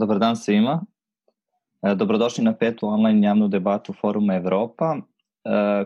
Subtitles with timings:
[0.00, 0.80] Dobar dan svima.
[1.82, 5.00] E, dobrodošli na petu online javnu debatu Foruma Evropa, e,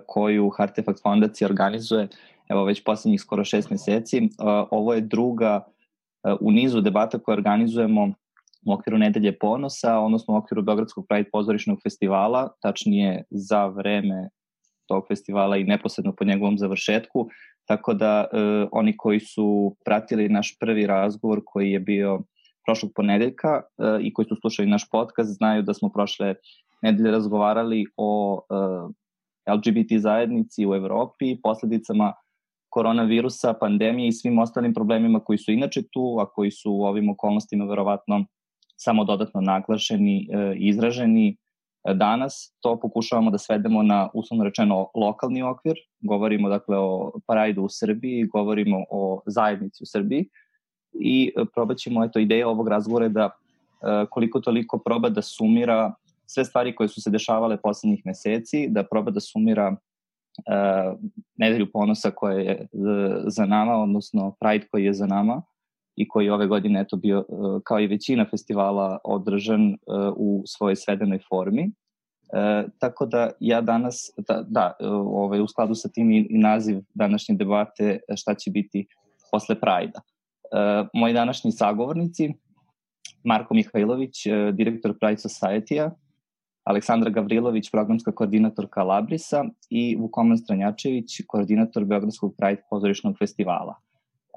[0.07, 2.09] koju Artefact fondacija organizuje
[2.49, 4.19] evo već poslednjih skoro šest meseci.
[4.19, 4.29] E,
[4.71, 5.65] ovo je druga
[6.41, 8.13] u nizu debata koje organizujemo
[8.67, 14.29] u okviru Nedelje ponosa, odnosno u okviru Beogradskog Pride pozorišnog festivala, tačnije za vreme
[14.87, 17.29] tog festivala i neposredno po njegovom završetku,
[17.65, 18.39] tako da e,
[18.73, 22.21] oni koji su pratili naš prvi razgovor koji je bio
[22.65, 23.63] prošlog ponedeljka e,
[24.01, 26.35] i koji su slušali naš podcast znaju da smo prošle
[26.83, 32.13] nedelje razgovarali o e, LGBT zajednici u Evropi, posledicama
[32.69, 37.11] koronavirusa, pandemije i svim ostalim problemima koji su inače tu, a koji su u ovim
[37.11, 38.25] okolnostima verovatno
[38.77, 41.37] samo dodatno naglašeni i e, izraženi
[41.93, 45.77] Danas to pokušavamo da svedemo na, uslovno rečeno, lokalni okvir.
[46.01, 50.29] Govorimo, dakle, o Parajdu u Srbiji, govorimo o zajednici u Srbiji
[51.01, 55.23] i e, probat ćemo, eto, ideja ovog razgovora je da e, koliko toliko proba da
[55.23, 55.95] sumira
[56.27, 59.77] sve stvari koje su se dešavale poslednjih meseci, da proba da sumira
[60.39, 60.99] uh,
[61.37, 62.67] nedelju ponosa koja je
[63.27, 65.43] za nama, odnosno Pride koji je za nama
[65.97, 69.77] i koji ove godine eto bio uh, kao i većina festivala održan uh,
[70.17, 71.73] u svojoj svedenoj formi.
[72.33, 77.35] E, tako da ja danas, da, da ovaj, u skladu sa tim i, naziv današnje
[77.35, 78.87] debate šta će biti
[79.31, 80.01] posle Prajda.
[80.93, 82.35] Moji današnji sagovornici,
[83.25, 85.91] Marko Mihajlović, e, direktor Pride Society-a,
[86.65, 93.75] Aleksandra Gavrilović, programska koordinatorka Labrisa i Vukoman Stranjačević, koordinator Beogradskog Pride pozorišnog festivala.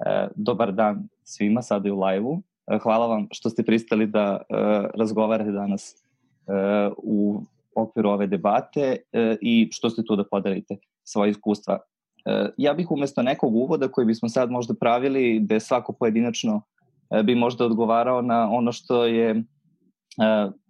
[0.06, 2.42] E, dobar dan svima, sada i u live-u.
[2.66, 4.54] E, hvala vam što ste pristali da e,
[4.94, 6.52] razgovarate danas e,
[6.96, 7.42] u
[7.74, 11.78] okviru ove debate e, i što ste tu da podelite svoje iskustva.
[12.26, 16.62] E, ja bih umesto nekog uvoda koji bismo sad možda pravili, gde svako pojedinačno
[17.10, 19.42] e, bi možda odgovarao na ono što je e,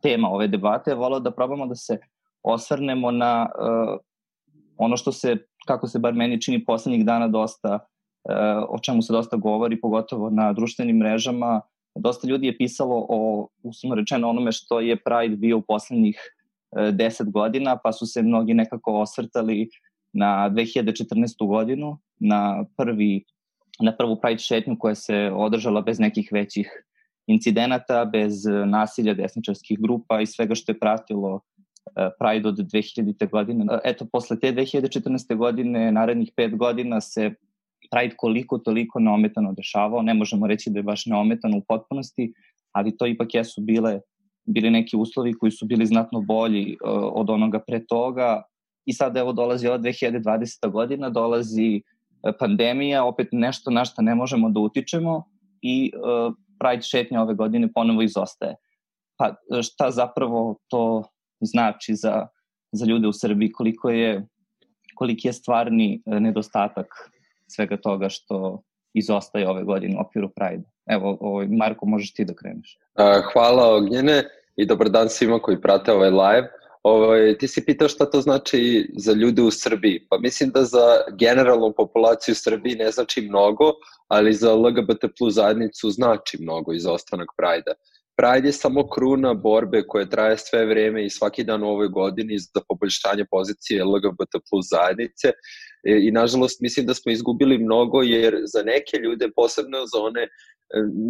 [0.03, 1.99] tema ove debate, volao da probamo da se
[2.43, 3.49] osvrnemo na
[4.77, 7.79] ono što se, kako se bar meni čini poslednjih dana dosta,
[8.69, 11.61] o čemu se dosta govori, pogotovo na društvenim mrežama,
[11.95, 16.21] dosta ljudi je pisalo o, uslovno rečeno, onome što je Pride bio u poslednjih
[16.73, 19.69] 10 godina, pa su se mnogi nekako osvrtali
[20.13, 21.47] na 2014.
[21.47, 23.25] godinu, na prvi
[23.81, 26.85] na prvu Pride šetnju koja se održala bez nekih većih
[27.27, 31.41] incidenata, bez nasilja desničarskih grupa i svega što je pratilo
[31.97, 33.31] e, Pride od 2000.
[33.31, 33.67] godine.
[33.85, 35.37] Eto, posle te 2014.
[35.37, 37.35] godine, narednih pet godina se
[37.91, 42.33] Pride koliko toliko neometano dešavao, ne možemo reći da je baš neometano u potpunosti,
[42.73, 44.01] ali to ipak jesu bile
[44.45, 48.43] bili neki uslovi koji su bili znatno bolji uh, od onoga pre toga
[48.89, 50.71] i sad evo dolazi ova 2020.
[50.71, 55.25] godina, dolazi uh, pandemija, opet nešto na što ne možemo da utičemo
[55.63, 58.57] i uh, Pride šetnja ove godine ponovo izostaje.
[59.17, 61.05] Pa šta zapravo to
[61.41, 62.27] znači za,
[62.73, 64.27] za ljude u Srbiji, koliko je,
[64.95, 66.87] koliki je stvarni nedostatak
[67.47, 68.63] svega toga što
[68.95, 70.65] izostaje ove godine u okviru Pride.
[70.87, 72.79] Evo, ovaj, Marko, možeš ti da kreneš.
[73.33, 74.25] Hvala Ognjene
[74.57, 76.49] i dobar dan svima koji prate ovaj live.
[76.89, 80.07] Ovaj, ti si pitao šta to znači za ljude u Srbiji.
[80.11, 80.87] Pa mislim da za
[81.19, 83.73] generalnu populaciju Srbiji ne znači mnogo,
[84.09, 87.73] ali za LGBT plus zajednicu znači mnogo iz ostanak Prajda.
[88.17, 92.39] Pride je samo kruna borbe koje traje sve vreme i svaki dan u ovoj godini
[92.39, 95.33] za poboljšanje pozicije LGBT plus zajednice e,
[95.85, 100.29] i nažalost mislim da smo izgubili mnogo jer za neke ljude, posebno za one e,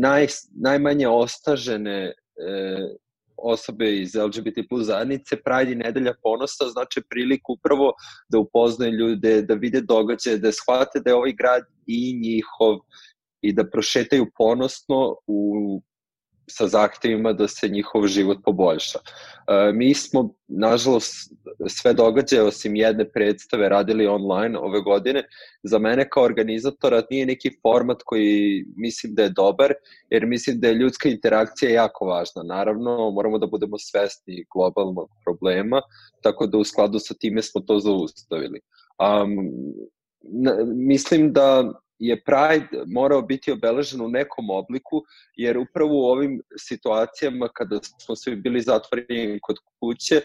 [0.01, 0.27] naj,
[0.63, 2.15] najmanje ostažene e,
[3.43, 7.93] osobe iz LGBT plus zajednice, Pride i Nedelja ponosa znači priliku upravo
[8.29, 12.79] da upoznaju ljude, da vide događaje, da shvate da je ovaj grad i njihov
[13.43, 15.83] i da prošetaju ponosno u
[16.49, 18.99] sa zahtevima da se njihov život poboljša.
[18.99, 21.33] E, mi smo, nažalost,
[21.67, 25.25] sve događaje osim jedne predstave radili online ove godine.
[25.63, 29.73] Za mene kao organizatora nije neki format koji mislim da je dobar,
[30.11, 32.43] jer mislim da je ljudska interakcija jako važna.
[32.43, 35.83] Naravno, moramo da budemo svesni globalnog problema,
[36.23, 38.61] tako da u skladu sa time smo to zaustavili.
[38.99, 39.51] Um,
[40.77, 45.03] mislim da je Pride morao biti obeležen u nekom obliku,
[45.37, 50.23] jer upravo u ovim situacijama kada smo svi bili zatvoreni kod kuće, e,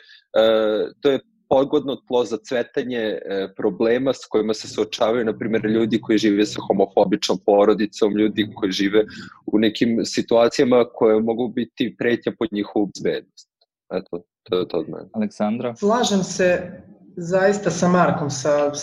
[1.01, 3.19] to je pogodno tlo za cvetanje e,
[3.57, 8.71] problema s kojima se suočavaju, na primjer, ljudi koji žive sa homofobičnom porodicom, ljudi koji
[8.71, 9.03] žive
[9.45, 13.49] u nekim situacijama koje mogu biti pretnja pod njihovu bezbednost.
[13.93, 15.09] Eto, to je to od mene.
[15.13, 15.75] Aleksandra?
[15.75, 16.71] Slažem se
[17.17, 18.75] zaista sa Markom, sa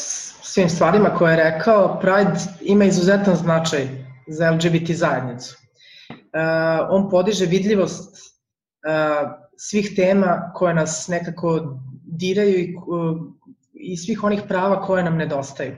[0.43, 3.88] svim stvarima koje je rekao, Pride ima izuzetan značaj
[4.29, 5.56] za LGBT zajednicu.
[6.11, 6.17] Uh,
[6.91, 8.31] on podiže vidljivost
[9.56, 12.75] svih tema koje nas nekako diraju i,
[13.75, 15.77] i svih onih prava koje nam nedostaju.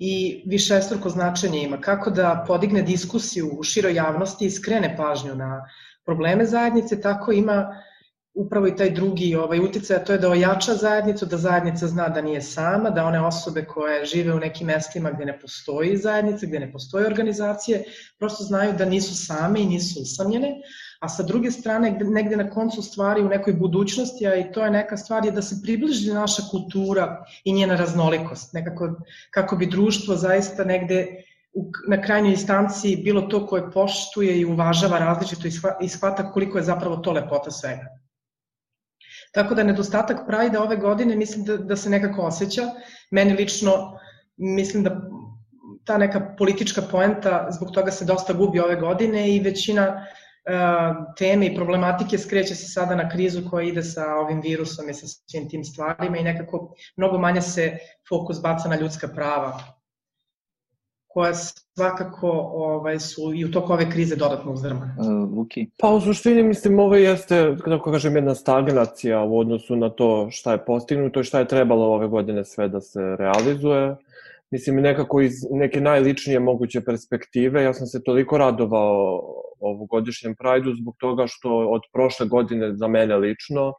[0.00, 5.64] I višestruko značenje ima kako da podigne diskusiju u široj javnosti i skrene pažnju na
[6.04, 7.82] probleme zajednice, tako ima
[8.36, 12.08] upravo i taj drugi ovaj uticaj, a to je da ojača zajednicu, da zajednica zna
[12.08, 16.46] da nije sama, da one osobe koje žive u nekim mestima gde ne postoji zajednica,
[16.46, 17.84] gde ne postoje organizacije,
[18.18, 20.52] prosto znaju da nisu same i nisu usamljene,
[21.00, 24.70] a sa druge strane negde na koncu stvari u nekoj budućnosti, a i to je
[24.70, 28.94] neka stvar je da se približi naša kultura i njena raznolikost, nekako
[29.30, 31.06] kako bi društvo zaista negde
[31.88, 35.48] na krajnjoj instanciji bilo to koje poštuje i uvažava različito
[35.80, 38.05] i shvata koliko je zapravo to lepota svega.
[39.32, 42.62] Tako da nedostatak Pride ove godine mislim da, da se nekako osjeća.
[43.10, 43.98] Meni lično
[44.36, 45.00] mislim da
[45.84, 51.46] ta neka politička poenta zbog toga se dosta gubi ove godine i većina uh, teme
[51.46, 55.48] i problematike skreće se sada na krizu koja ide sa ovim virusom i sa svim
[55.48, 57.78] tim stvarima i nekako mnogo manje se
[58.08, 59.75] fokus baca na ljudska prava
[61.16, 64.94] koja svakako ovaj, su i u toku ove krize dodatno uzdrmane.
[64.98, 65.66] Uh, Vuki?
[65.78, 70.52] Pa u suštini mislim ovo jeste, kako kažem, jedna stagnacija u odnosu na to šta
[70.52, 73.96] je postignuto i šta je trebalo ove godine sve da se realizuje.
[74.50, 79.20] Mislim, nekako iz neke najličnije moguće perspektive, ja sam se toliko radovao
[79.60, 83.72] ovogodišnjem Prajdu zbog toga što od prošle godine za mene lično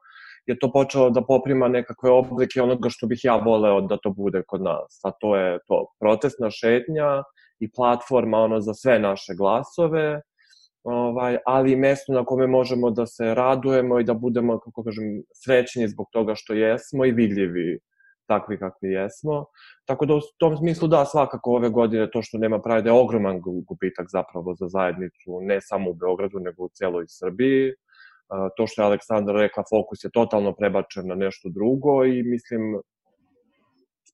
[0.48, 4.44] je to počelo da poprima nekakve oblike onoga što bih ja voleo da to bude
[4.48, 5.00] kod nas.
[5.04, 7.24] A to je to protestna šetnja
[7.60, 10.22] i platforma ono za sve naše glasove,
[10.84, 15.04] ovaj, ali i mesto na kome možemo da se radujemo i da budemo, kako kažem,
[15.34, 17.80] srećni zbog toga što jesmo i vidljivi
[18.28, 19.46] takvi kakvi jesmo.
[19.86, 23.42] Tako da u tom smislu da, svakako ove godine to što nema Pride je ogroman
[23.42, 27.74] gubitak zapravo za zajednicu, ne samo u Beogradu, nego u celoj Srbiji
[28.58, 32.82] to što je Aleksandra rekla, fokus je totalno prebačen na nešto drugo i mislim,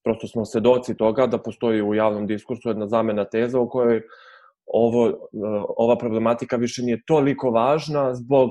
[0.04, 4.02] prosto smo svedoci toga da postoji u javnom diskursu jedna zamena teza u kojoj
[4.66, 5.28] ovo,
[5.76, 8.50] ova problematika više nije toliko važna zbog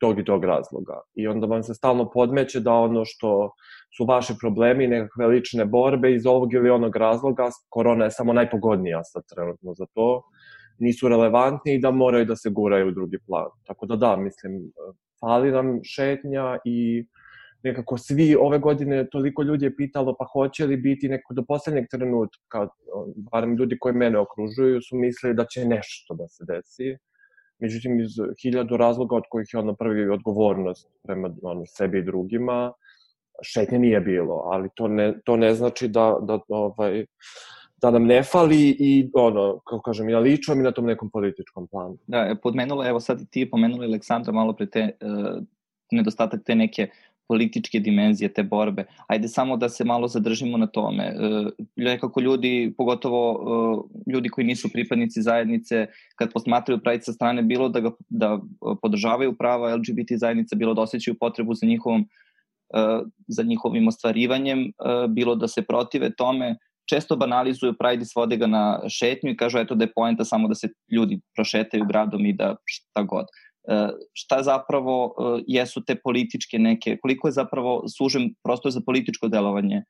[0.00, 1.00] tog i tog razloga.
[1.14, 3.50] I onda vam se stalno podmeće da ono što
[3.96, 9.04] su vaši problemi, nekakve lične borbe iz ovog ili onog razloga, korona je samo najpogodnija
[9.04, 10.22] sad trenutno za to,
[10.78, 13.50] nisu relevantni i da moraju da se guraju u drugi plan.
[13.66, 14.72] Tako da da, mislim,
[15.20, 17.04] fali nam šetnja i
[17.62, 21.86] nekako svi ove godine toliko ljudi je pitalo pa hoće li biti neko do poslednjeg
[21.90, 22.68] trenutka,
[23.32, 26.96] barem ljudi koji mene okružuju su mislili da će nešto da se desi.
[27.58, 28.10] Međutim, iz
[28.42, 32.72] hiljadu razloga od kojih je ono prvi odgovornost prema ono, sebi i drugima,
[33.42, 37.06] šetnje nije bilo, ali to ne, to ne znači da, da ovaj,
[37.82, 41.10] da nam ne fali i ono, kako kažem, i na ličnom i na tom nekom
[41.10, 41.98] političkom planu.
[42.06, 45.42] Da, e, podmenula, evo sad ti je pomenula Aleksandra malo pre te, uh,
[45.90, 46.88] nedostatak te neke
[47.28, 48.84] političke dimenzije te borbe.
[49.06, 51.14] Ajde samo da se malo zadržimo na tome.
[51.14, 55.86] Uh, nekako ljudi, pogotovo uh, ljudi koji nisu pripadnici zajednice,
[56.16, 58.38] kad posmatraju Pride sa strane, bilo da, ga, da
[58.82, 62.08] podržavaju prava LGBT zajednice, bilo da osjećaju potrebu za njihovom
[63.28, 64.72] za njihovim ostvarivanjem,
[65.08, 66.56] bilo da se protive tome,
[66.88, 70.48] često banalizuju Pride i svode ga na šetnju i kažu eto da je poenta samo
[70.48, 73.26] da se ljudi prošetaju gradom i da šta god.
[73.68, 79.28] E, šta zapravo e, jesu te političke neke, koliko je zapravo sužen prostor za političko
[79.28, 79.84] delovanje e,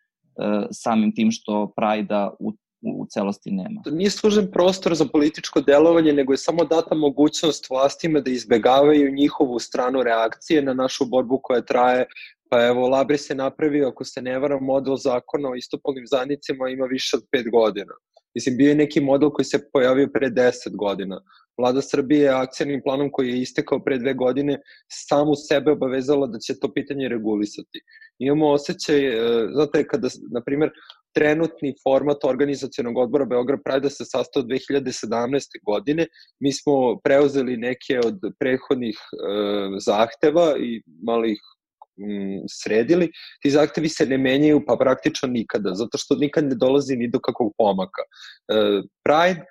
[0.70, 2.52] samim tim što Pride-a u
[2.82, 3.82] u celosti nema.
[3.90, 9.58] Nije služen prostor za političko delovanje, nego je samo data mogućnost vlastima da izbegavaju njihovu
[9.58, 12.06] stranu reakcije na našu borbu koja traje
[12.50, 16.86] Pa evo, Labris je napravio, ako se ne varam, model zakona o istopolnim zajednicama ima
[16.86, 17.94] više od pet godina.
[18.34, 21.20] Mislim, bio je neki model koji se pojavio pre 10 godina.
[21.58, 24.60] Vlada Srbije je akcijnim planom koji je istekao pre dve godine
[25.08, 27.80] samu sebe obavezala da će to pitanje regulisati.
[28.18, 30.70] Imamo osjećaj, e, znate, kada, na primer,
[31.14, 35.64] trenutni format organizacijonog odbora Beograd Pride se sastao 2017.
[35.66, 36.06] godine.
[36.40, 41.38] Mi smo preuzeli neke od prethodnih e, zahteva i malih
[41.98, 43.10] Mm, sredili,
[43.42, 47.18] ti zahtevi se ne menjaju pa praktično nikada, zato što nikad ne dolazi ni do
[47.18, 48.02] kakvog pomaka.
[48.48, 49.42] E, Pride,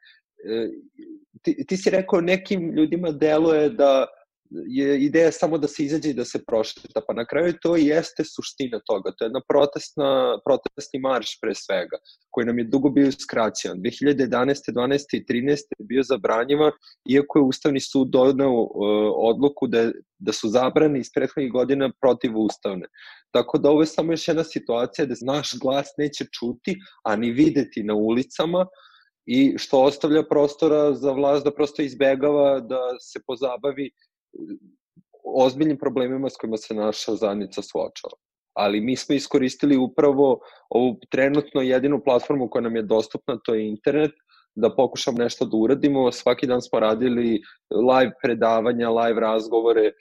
[0.48, 0.70] e,
[1.42, 4.08] ti, ti si rekao nekim ljudima deluje da
[4.68, 7.86] je ideja samo da se izađe i da se prošeta, pa na kraju to i
[7.86, 11.98] jeste suština toga, to je jedna protestna, protestni marš pre svega,
[12.32, 13.72] koji nam je dugo bio skraćen.
[13.72, 14.72] 2011.
[14.74, 15.06] 12.
[15.14, 15.50] i 13.
[15.80, 16.72] je bio zabranjivan,
[17.10, 18.70] iako je Ustavni sud donao uh,
[19.16, 22.86] odluku da, da su zabrani iz prethodnih godina protiv Ustavne.
[23.32, 27.32] Tako da ovo je samo još jedna situacija da naš glas neće čuti, a ni
[27.32, 28.66] videti na ulicama,
[29.28, 33.90] i što ostavlja prostora za vlast da prosto izbegava da se pozabavi
[35.24, 38.14] ozbiljnim problemima s kojima se naša zajednica suočava.
[38.54, 40.40] Ali mi smo iskoristili upravo
[40.70, 44.12] ovu trenutno jedinu platformu koja nam je dostupna, to je internet,
[44.56, 46.12] da pokušamo nešto da uradimo.
[46.12, 47.42] Svaki dan smo radili
[47.72, 49.94] live predavanja, live razgovore, e,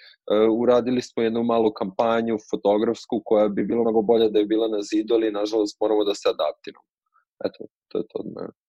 [0.61, 4.83] uradili smo jednu malu kampanju fotografsku koja bi bilo mnogo bolja da je bila na
[4.83, 6.85] zidu, ali nažalost moramo da se adaptiramo.
[7.45, 8.65] Eto, to je to od mene.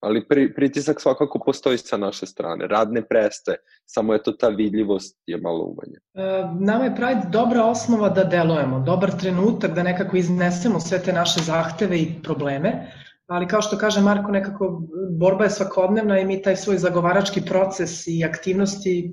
[0.00, 2.66] Ali pri, pritisak svakako postoji sa naše strane.
[2.66, 5.98] Rad ne prestaje, samo je to ta vidljivost je malo umanja.
[6.14, 11.12] E, nama je Pride dobra osnova da delujemo, dobar trenutak da nekako iznesemo sve te
[11.12, 12.92] naše zahteve i probleme,
[13.26, 14.82] ali kao što kaže Marko, nekako
[15.18, 19.12] borba je svakodnevna i mi taj svoj zagovarački proces i aktivnosti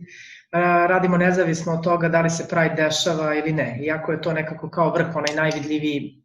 [0.87, 4.69] radimo nezavisno od toga da li se Pride dešava ili ne, iako je to nekako
[4.69, 6.23] kao vrh, onaj najvidljiviji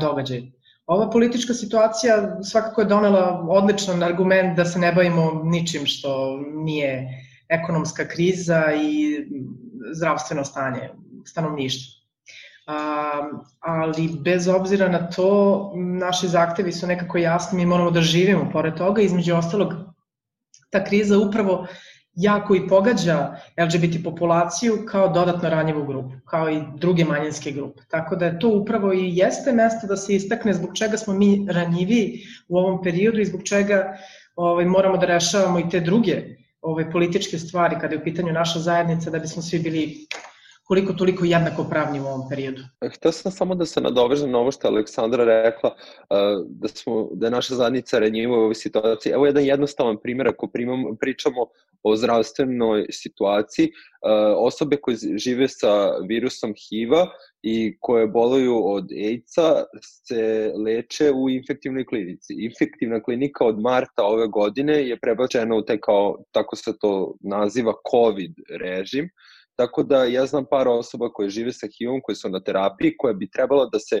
[0.00, 0.57] događaj.
[0.88, 7.24] Ova politička situacija svakako je donela odličan argument da se ne bavimo ničim što nije
[7.48, 9.18] ekonomska kriza i
[9.94, 10.90] zdravstveno stanje
[11.26, 11.98] stanovništva.
[13.60, 18.74] Ali bez obzira na to, naši zahtevi su nekako jasni, mi moramo da živimo pored
[18.74, 19.74] toga, između ostalog,
[20.70, 21.66] ta kriza upravo
[22.14, 27.82] jako i pogađa LGBT populaciju kao dodatno ranjivu grupu, kao i druge manjinske grupe.
[27.88, 31.46] Tako da je to upravo i jeste mesto da se istakne zbog čega smo mi
[31.50, 33.98] ranjivi u ovom periodu i zbog čega
[34.36, 36.22] ovaj, moramo da rešavamo i te druge
[36.62, 40.06] ovaj, političke stvari kada je u pitanju naša zajednica da bismo svi bili
[40.68, 42.62] koliko toliko jednako pravni u ovom periodu.
[42.94, 45.74] Hteo sam samo da se nadovežem na ovo što je Aleksandra rekla,
[46.46, 49.12] da, smo, da je naša zadnica ranjiva u ovoj situaciji.
[49.12, 51.46] Evo jedan jednostavan primjer, ako primam, pričamo
[51.82, 53.70] o zdravstvenoj situaciji,
[54.36, 57.06] osobe koje žive sa virusom HIV-a
[57.42, 62.34] i koje boluju od AIDS-a se leče u infektivnoj klinici.
[62.38, 67.74] Infektivna klinika od marta ove godine je prebačena u taj kao, tako se to naziva,
[67.90, 69.10] COVID režim,
[69.58, 73.14] Tako da ja znam par osoba koje žive sa HIV-om, koje su na terapiji, koja
[73.14, 74.00] bi trebalo da se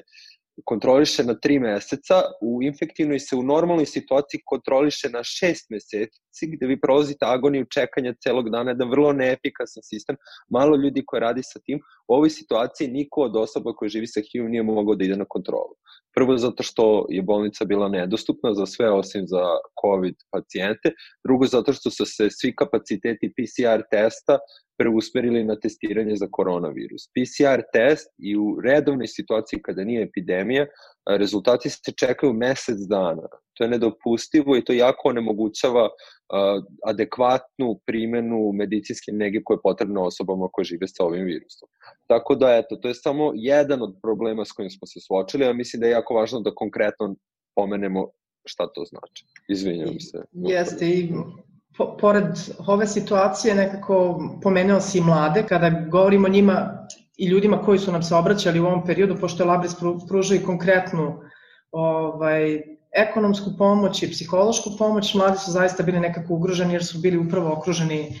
[0.64, 6.66] kontroliše na tri meseca, u infektivnoj se u normalnoj situaciji kontroliše na šest meseci, gde
[6.66, 10.16] vi prolazite agoniju čekanja celog dana, jedan vrlo neefikasan sistem,
[10.50, 14.20] malo ljudi koji radi sa tim, u ovoj situaciji niko od osoba koja živi sa
[14.32, 15.74] HIV nije mogao da ide na kontrolu.
[16.14, 19.44] Prvo zato što je bolnica bila nedostupna za sve osim za
[19.82, 20.92] COVID pacijente,
[21.26, 24.38] drugo zato što su se svi kapaciteti PCR testa
[24.78, 27.08] preusmerili na testiranje za koronavirus.
[27.14, 30.66] PCR test i u redovnoj situaciji kada nije epidemija,
[31.10, 33.28] rezultati se čekaju mesec dana.
[33.54, 35.88] To je nedopustivo i to jako onemogućava
[36.86, 41.68] adekvatnu primenu medicinske nege koje je potrebna osobama koje žive sa ovim virusom.
[42.06, 45.52] Tako da, eto, to je samo jedan od problema s kojim smo se suočili, a
[45.52, 47.16] mislim da je jako važno da konkretno
[47.54, 48.08] pomenemo
[48.44, 49.26] šta to znači.
[49.48, 50.18] Izvinjam se.
[50.32, 51.08] Jeste, i
[51.78, 52.24] po, pored
[52.66, 58.02] ove situacije nekako pomenuo si mlade, kada govorimo o njima i ljudima koji su nam
[58.02, 59.74] se obraćali u ovom periodu, pošto je Labris
[60.08, 61.20] pružao i konkretnu
[61.72, 67.18] ovaj, ekonomsku pomoć i psihološku pomoć, mladi su zaista bili nekako ugroženi jer su bili
[67.18, 68.20] upravo okruženi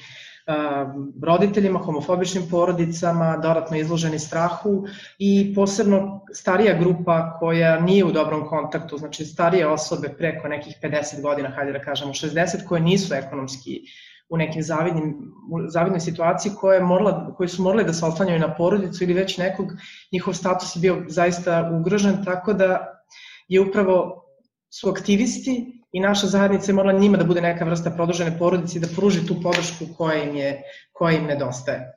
[1.22, 4.84] roditeljima, homofobičnim porodicama, dodatno izloženi strahu
[5.18, 11.22] i posebno starija grupa koja nije u dobrom kontaktu, znači starije osobe preko nekih 50
[11.22, 13.80] godina, hajde da kažemo 60, koje nisu ekonomski
[14.28, 15.32] u nekim zavidnim,
[15.68, 19.66] zavidnoj situaciji koje, morala, koje su morali da se oslanjaju na porodicu ili već nekog,
[20.12, 23.02] njihov status je bio zaista ugrožen, tako da
[23.48, 24.24] je upravo
[24.70, 28.80] su aktivisti i naša zajednica je morala njima da bude neka vrsta produžene porodice i
[28.80, 31.94] da pruži tu podršku koja im, je, koja im nedostaje.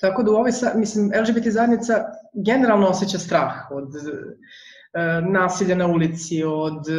[0.00, 2.04] Tako da u ovoj, mislim, LGBT zajednica
[2.46, 6.92] generalno osjeća strah od e, nasilja na ulici, od e,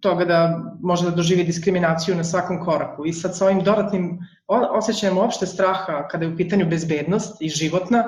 [0.00, 3.06] toga da može da doživi diskriminaciju na svakom koraku.
[3.06, 4.18] I sad sa ovim dodatnim
[4.48, 8.04] osjećajem opšte straha kada je u pitanju bezbednost i životna,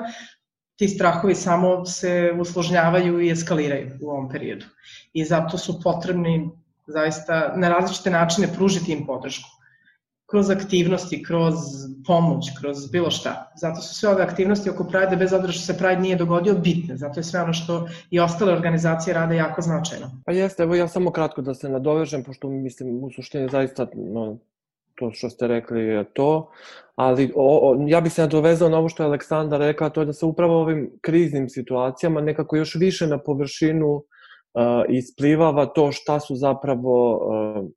[0.75, 4.65] ti strahovi samo se usložnjavaju i eskaliraju u ovom periodu.
[5.13, 6.49] I zato su potrebni
[6.87, 9.49] zaista na različite načine pružiti im podršku.
[10.25, 11.53] Kroz aktivnosti, kroz
[12.07, 13.51] pomoć, kroz bilo šta.
[13.55, 16.97] Zato su sve ove aktivnosti oko Pride, bez obzira što se Pride nije dogodio, bitne.
[16.97, 20.11] Zato je sve ono što i ostale organizacije rade jako značajno.
[20.25, 24.37] Pa jeste, evo ja samo kratko da se nadovežem, pošto mislim u suštini zaista no,
[24.95, 26.51] to što ste rekli je to,
[26.95, 30.05] ali o, o, ja bih se nadovezao na ovo što je Aleksandar rekla, to je
[30.05, 34.03] da se upravo ovim kriznim situacijama nekako još više na površinu
[34.89, 37.69] isplivava to šta su zapravo uh,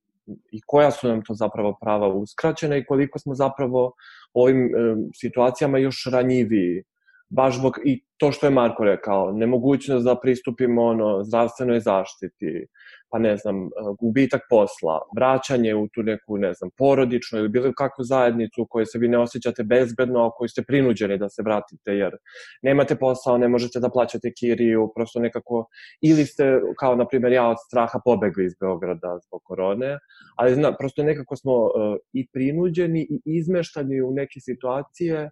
[0.52, 3.92] i koja su nam to zapravo prava uskraćena i koliko smo zapravo
[4.32, 6.82] ovim uh, situacijama još ranjiviji.
[7.28, 12.66] Baš zbog i to što je Marko rekao, nemogućnost da pristupimo ono zdravstvenoj zaštiti,
[13.10, 13.68] pa ne znam,
[14.00, 18.86] gubitak posla, vraćanje u tu neku, ne znam, porodičnu ili bilo kakvu zajednicu u kojoj
[18.86, 22.16] se vi ne osjećate bezbedno, a kojoj ste prinuđeni da se vratite jer
[22.62, 25.66] nemate posao, ne možete da plaćate kiriju, prosto nekako,
[26.02, 29.98] ili ste, kao na primjer ja od straha pobegli iz Beograda zbog korone,
[30.36, 31.70] ali zna, prosto nekako smo uh,
[32.12, 35.30] i prinuđeni i izmeštani u neke situacije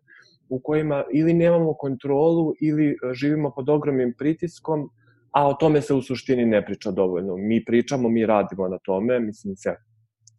[0.49, 4.89] u kojima ili nemamo kontrolu ili e, živimo pod ogromnim pritiskom,
[5.35, 7.37] a o tome se u suštini ne priča dovoljno.
[7.37, 9.77] Mi pričamo, mi radimo na tome, mislim se,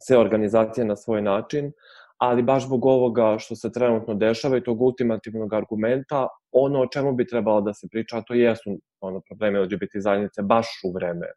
[0.07, 1.71] sve organizacije na svoj način,
[2.17, 7.13] ali baš zbog ovoga što se trenutno dešava i tog ultimativnog argumenta, ono o čemu
[7.13, 11.27] bi trebalo da se priča, a to jesu ono, probleme LGBT zajednice baš u vreme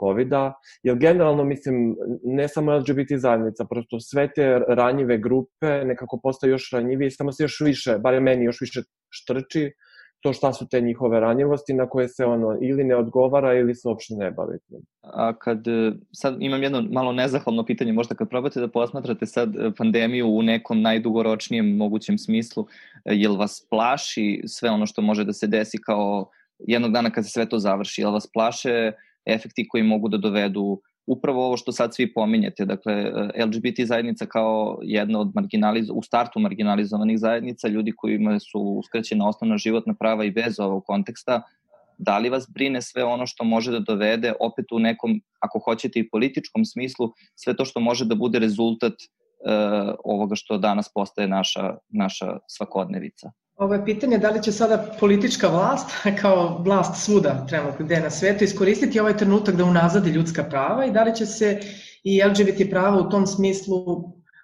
[0.00, 6.52] COVID-a, jer generalno, mislim, ne samo LGBT zajednica, prosto sve te ranjive grupe nekako postaju
[6.52, 9.72] još ranjivije, samo se još više, bare meni još više štrči
[10.20, 13.88] to šta su te njihove ranjivosti na koje se ono ili ne odgovara ili se
[13.88, 14.58] uopšte ne bavi.
[15.02, 19.56] A kad, e, sad imam jedno malo nezahvalno pitanje, možda kad probate da posmatrate sad
[19.56, 22.66] e, pandemiju u nekom najdugoročnijem mogućem smislu,
[23.04, 27.24] e, jel vas plaši sve ono što može da se desi kao jednog dana kad
[27.24, 28.92] se sve to završi, jel vas plaše
[29.26, 33.12] efekti koji mogu da dovedu upravo ovo što sad svi pominjete, dakle
[33.46, 39.58] LGBT zajednica kao jedna od marginaliz u startu marginalizovanih zajednica, ljudi kojima su uskraćena osnovna
[39.58, 41.42] životna prava i bez ovog konteksta,
[41.98, 46.00] da li vas brine sve ono što može da dovede opet u nekom, ako hoćete
[46.00, 51.28] i političkom smislu, sve to što može da bude rezultat uh, ovoga što danas postaje
[51.28, 53.30] naša, naša svakodnevica?
[53.56, 55.90] Ovo je pitanje da li će sada politička vlast,
[56.22, 60.92] kao vlast svuda trenutno gde na svetu, iskoristiti ovaj trenutak da unazadi ljudska prava i
[60.92, 61.60] da li će se
[62.04, 63.76] i LGBT prava u tom smislu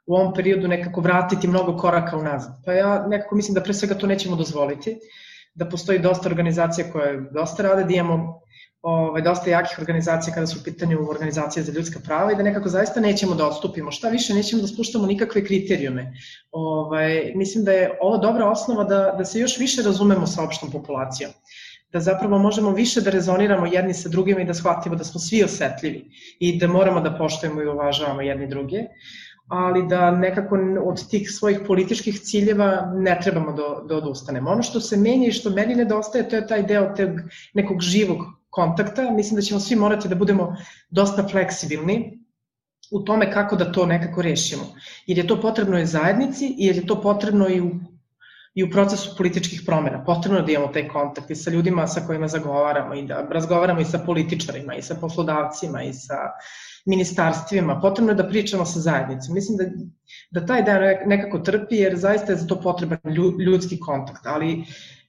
[0.06, 2.52] u ovom periodu nekako vratiti mnogo koraka unazad.
[2.64, 4.96] Pa ja nekako mislim da pre svega to nećemo dozvoliti,
[5.54, 8.40] da postoji dosta organizacija koje dosta rade, da imamo
[8.82, 12.68] ovaj, dosta jakih organizacija kada su u pitanju organizacije za ljudska prava i da nekako
[12.68, 13.90] zaista nećemo da odstupimo.
[13.90, 16.12] Šta više, nećemo da spuštamo nikakve kriterijume.
[16.50, 20.70] Ovaj, mislim da je ovo dobra osnova da, da se još više razumemo sa opštom
[20.70, 21.30] populacijom
[21.92, 25.44] da zapravo možemo više da rezoniramo jedni sa drugima i da shvatimo da smo svi
[25.44, 26.04] osetljivi
[26.38, 28.78] i da moramo da poštujemo i uvažavamo jedni druge,
[29.48, 34.50] ali da nekako od tih svojih političkih ciljeva ne trebamo da, da odustanemo.
[34.50, 37.10] Ono što se menja i što meni nedostaje, to je taj deo teg
[37.54, 38.18] nekog živog
[38.52, 39.10] kontakta.
[39.10, 40.56] Mislim da ćemo svi morati da budemo
[40.90, 42.18] dosta fleksibilni
[42.90, 44.62] u tome kako da to nekako rešimo.
[45.06, 47.70] Jer je to potrebno i zajednici, jer je to potrebno i u
[48.54, 50.04] i u procesu političkih promena.
[50.04, 53.80] Potrebno je da imamo taj kontakt i sa ljudima sa kojima zagovaramo i da razgovaramo
[53.80, 56.18] i sa političarima i sa poslodavcima i sa
[56.86, 57.80] ministarstvima.
[57.80, 59.34] Potrebno je da pričamo sa zajednicom.
[59.34, 59.64] Mislim da,
[60.30, 62.98] da taj dan nekako trpi jer zaista je za to potreban
[63.46, 64.64] ljudski kontakt, ali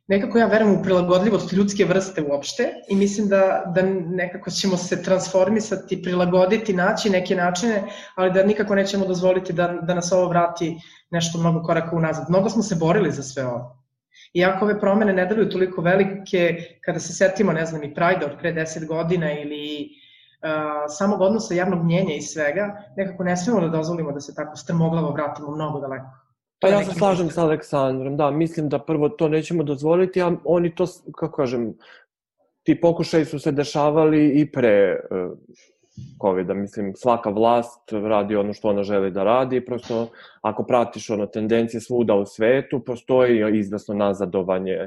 [0.08, 5.04] nekako ja verujem u prilagodljivost ljudske vrste uopšte i mislim da, da nekako ćemo se
[5.04, 7.84] transformisati, prilagoditi, naći neke načine,
[8.16, 10.78] ali da nikako nećemo dozvoliti da, da nas ovo vrati
[11.12, 12.26] nešto mnogo koraka unazad.
[12.30, 13.84] Mnogo smo se borili za sve ovo.
[14.34, 18.38] Iako ove promene ne deluju toliko velike, kada se setimo, ne znam, i Pride od
[18.40, 19.90] pre 10 godina ili
[20.44, 20.50] uh,
[20.98, 25.12] samog odnosa javnog mnjenja i svega, nekako ne smemo da dozvolimo da se tako strmoglavo
[25.12, 26.23] vratimo mnogo daleko.
[26.64, 30.76] Pa ja se slažem sa Aleksandrom, da, mislim da prvo to nećemo dozvoliti, a oni
[30.76, 31.74] to, kako kažem,
[32.64, 35.32] ti pokušaji su se dešavali i pre uh,
[36.22, 36.54] COVID-a.
[36.54, 40.08] Mislim, svaka vlast radi ono što ona želi da radi, prosto
[40.42, 44.78] ako pratiš ono tendencije svuda u svetu, postoji izvesno nazadovanje.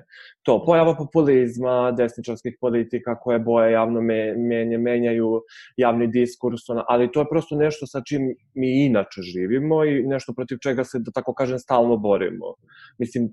[0.42, 4.00] To, pojava populizma, desničarskih politika koje boje javno
[4.36, 5.42] menje, menjaju
[5.76, 10.32] javni diskurs, ona, ali to je prosto nešto sa čim mi inače živimo i nešto
[10.32, 12.54] protiv čega se, da tako kažem, stalno borimo.
[12.98, 13.32] Mislim,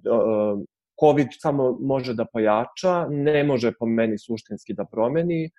[1.00, 5.50] COVID samo može da pojača, ne može po meni suštinski da promeni,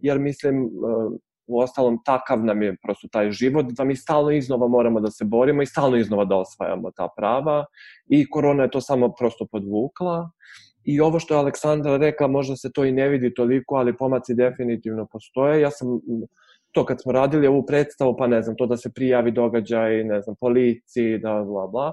[0.00, 0.70] jer mislim,
[1.46, 5.24] u ostalom takav nam je prosto taj život da mi stalno iznova moramo da se
[5.24, 7.64] borimo i stalno iznova da osvajamo ta prava.
[8.06, 10.30] I korona je to samo prosto podvukla.
[10.84, 14.34] I ovo što je Aleksandra rekla možda se to i ne vidi toliko ali pomaci
[14.34, 15.60] definitivno postoje.
[15.60, 16.00] Ja sam
[16.72, 20.20] to kad smo radili ovu predstavu pa ne znam to da se prijavi događaj ne
[20.20, 21.92] znam policiji da bla bla.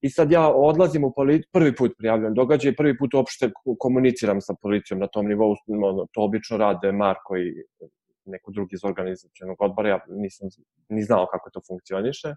[0.00, 4.54] I sad ja odlazim u policiju, prvi put prijavljam događaj, prvi put uopšte komuniciram sa
[4.62, 5.54] policijom na tom nivou,
[6.12, 7.64] to obično rade Marko i
[8.30, 10.48] neko drugi iz organizacijenog odbora, ja nisam
[10.88, 12.34] ni znao kako to funkcioniše.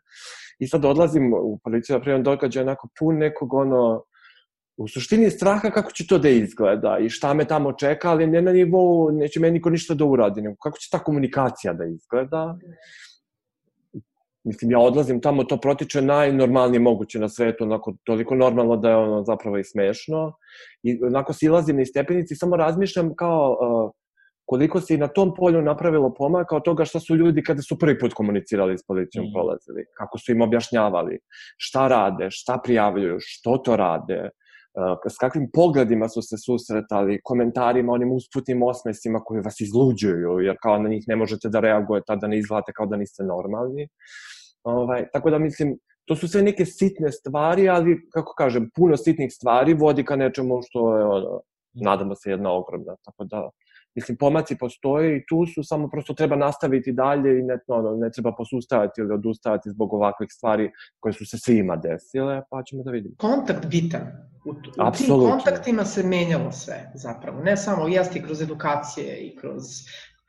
[0.59, 4.03] I sad odlazim u policiju da primam događaj onako pun nekog ono,
[4.77, 8.41] u suštini straha kako će to da izgleda i šta me tamo čeka, ali ne
[8.41, 12.57] na nivou, neće meni niko ništa da uradi, nego kako će ta komunikacija da izgleda.
[14.43, 18.95] Mislim, ja odlazim tamo, to protiče najnormalnije moguće na svetu, onako toliko normalno da je
[18.95, 20.33] ono zapravo i smešno.
[20.83, 23.91] I onako silazim na stepenici i samo razmišljam kao, uh,
[24.51, 27.77] koliko se i na tom polju napravilo pomaka od toga šta su ljudi kada su
[27.79, 29.31] prvi put komunicirali s policijom mm.
[29.33, 31.19] prolazili, kako su im objašnjavali
[31.57, 34.29] šta rade, šta prijavljuju, što to rade,
[35.09, 40.77] s kakvim pogledima su se susretali, komentarima, onim usputnim osmesima koji vas izluđuju, jer kao
[40.79, 43.87] na njih ne možete da reagujete, da ne izgledate kao da niste normalni.
[44.63, 49.31] Ovaj, tako da mislim, to su sve neke sitne stvari, ali, kako kažem, puno sitnih
[49.31, 51.41] stvari vodi ka nečemu što je, ono,
[51.87, 52.95] nadamo se, jedna ogromna.
[53.05, 53.49] Tako da,
[53.95, 58.11] mislim, pomaci postoje i tu su, samo prosto treba nastaviti dalje i ne, ono, ne
[58.11, 62.91] treba posustavati ili odustavati zbog ovakvih stvari koje su se svima desile, pa ćemo da
[62.91, 63.15] vidimo.
[63.17, 64.01] Kontakt bitan.
[64.45, 67.43] U, u tim kontaktima se menjalo sve, zapravo.
[67.43, 69.63] Ne samo, jeste kroz edukacije i kroz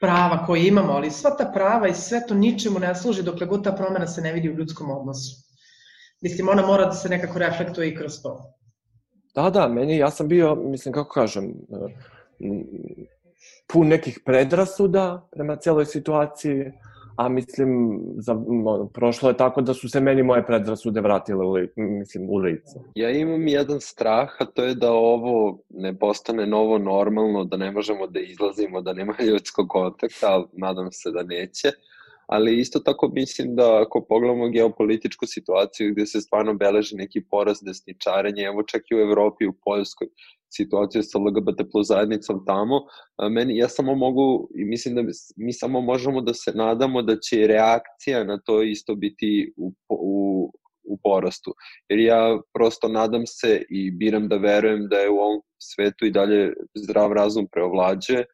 [0.00, 3.64] prava koje imamo, ali sva ta prava i sve to ničemu ne služi dokle god
[3.64, 5.36] ta promena se ne vidi u ljudskom odnosu.
[6.20, 8.54] Mislim, ona mora da se nekako reflektuje i kroz to.
[9.34, 11.54] Da, da, meni, ja sam bio, mislim, kako kažem,
[13.72, 16.72] pun nekih predrasuda prema celoj situaciji,
[17.16, 21.52] a mislim, za, no, prošlo je tako da su se meni moje predrasude vratile u,
[21.52, 22.78] li, mislim, u lice.
[22.94, 27.70] Ja imam jedan strah, a to je da ovo ne postane novo normalno, da ne
[27.70, 31.72] možemo da izlazimo, da nema ljudskog kontakta, ali nadam se da neće.
[32.26, 37.64] Ali isto tako mislim da ako pogledamo geopolitičku situaciju gde se stvarno beleži neki porast
[37.64, 40.08] desničarenja, evo čak i u Evropi, u Poljskoj,
[40.54, 42.80] situacija sa LGBT plus zajednicom tamo,
[43.30, 45.02] meni, ja samo mogu i mislim da
[45.36, 50.52] mi samo možemo da se nadamo da će reakcija na to isto biti u, u,
[50.84, 51.54] u porastu.
[51.88, 56.10] Jer ja prosto nadam se i biram da verujem da je u ovom svetu i
[56.10, 58.24] dalje zdrav razum preovlađe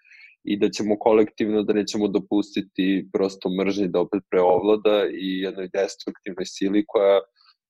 [0.45, 6.45] i da ćemo kolektivno, da nećemo dopustiti prosto mržnji da opet preovlada i jednoj destruktivnoj
[6.47, 7.21] sili koja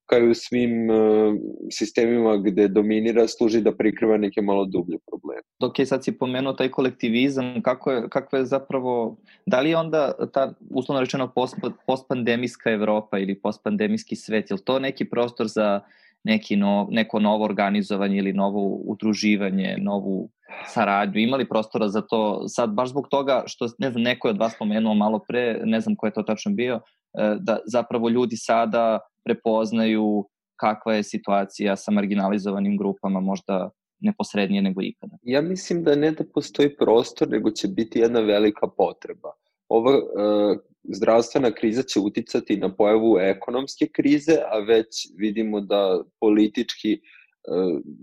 [0.08, 1.34] kao i u svim uh,
[1.70, 5.42] sistemima gde dominira, služi da prikriva neke malo dublje probleme.
[5.60, 9.76] Dok je sad si pomenuo taj kolektivizam, kako je, kako je zapravo, da li je
[9.76, 15.80] onda ta, uslovno rečeno, post, postpandemijska Evropa ili postpandemijski svet, je to neki prostor za
[16.24, 20.30] neki no, neko novo organizovanje ili novo udruživanje, novu
[20.66, 24.38] saradnju, imali prostora za to, sad baš zbog toga što, ne znam, neko je od
[24.38, 28.36] vas pomenuo malo pre, ne znam ko je to tačno bio, e, da zapravo ljudi
[28.36, 35.16] sada prepoznaju kakva je situacija sa marginalizovanim grupama, možda neposrednije nego ikada.
[35.22, 39.32] Ja mislim da ne da postoji prostor, nego će biti jedna velika potreba.
[39.68, 47.00] Ova uh, zdravstvena kriza će uticati na pojavu ekonomske krize, a već vidimo da politički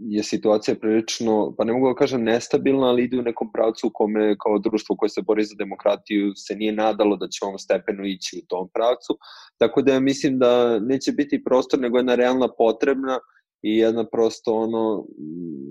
[0.10, 3.92] je situacija prilično, pa ne mogu da kažem nestabilna, ali ide u nekom pravcu u
[3.94, 8.06] kome kao društvo koje se bori za demokratiju se nije nadalo da će ovom stepenu
[8.06, 9.18] ići u tom pravcu.
[9.58, 13.20] Tako da ja mislim da neće biti prostor, nego jedna realna potrebna
[13.62, 15.06] i jedna prosto ono,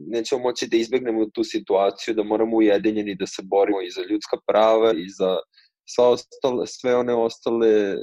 [0.06, 4.36] nećemo moći da izbegnemo tu situaciju, da moramo ujedinjeni da se borimo i za ljudska
[4.46, 5.38] prava i za
[5.86, 7.96] sva ostale, sve one ostale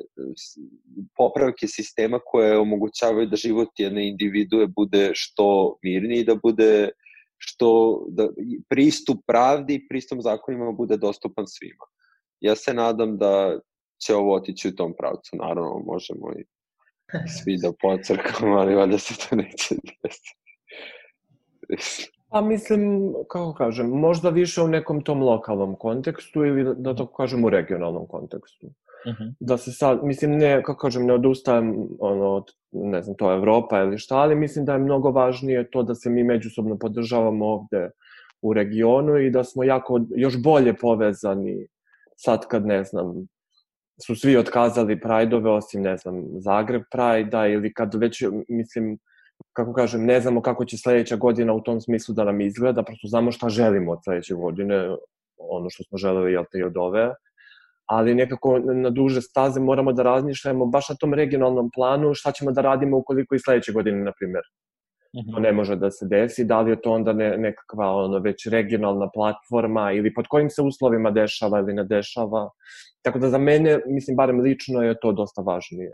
[1.17, 6.89] popravke sistema koje omogućavaju da život jedne individue bude što mirniji da bude
[7.37, 8.29] što da
[8.69, 11.85] pristup pravdi i pristup zakonima bude dostupan svima.
[12.39, 13.59] Ja se nadam da
[14.05, 15.35] će ovo otići u tom pravcu.
[15.35, 16.43] Naravno, možemo i
[17.27, 20.35] svi da pocrkamo, ali valjda se to neće desiti.
[22.31, 27.45] Pa mislim, kako kažem, možda više u nekom tom lokalnom kontekstu ili da tako kažem
[27.45, 28.67] u regionalnom kontekstu.
[28.67, 29.23] Uh mhm.
[29.23, 29.33] -huh.
[29.39, 33.37] Da se sad, mislim, ne, kako kažem, ne odustajem ono, od, ne znam, to je
[33.37, 37.45] Evropa ili šta, ali mislim da je mnogo važnije to da se mi međusobno podržavamo
[37.45, 37.89] ovde
[38.41, 41.67] u regionu i da smo jako, još bolje povezani
[42.15, 43.27] sad kad, ne znam,
[44.05, 48.97] su svi otkazali Pride-ove, osim, ne znam, Zagreb Pride-a ili kad već, mislim,
[49.53, 53.07] kako kažem, ne znamo kako će sledeća godina u tom smislu da nam izgleda, prosto
[53.07, 54.89] znamo šta želimo od sledeće godine,
[55.37, 57.13] ono što smo želeli, jel te, i od ove,
[57.85, 62.51] ali nekako na duže staze moramo da razmišljamo baš na tom regionalnom planu šta ćemo
[62.51, 64.41] da radimo ukoliko i sledeće godine, na primer,
[65.11, 65.41] to mhm.
[65.41, 69.09] ne može da se desi, da li je to onda ne, nekakva ono, već regionalna
[69.13, 72.49] platforma ili pod kojim se uslovima dešava ili ne dešava.
[73.01, 75.91] Tako da za mene, mislim, barem lično je to dosta važnije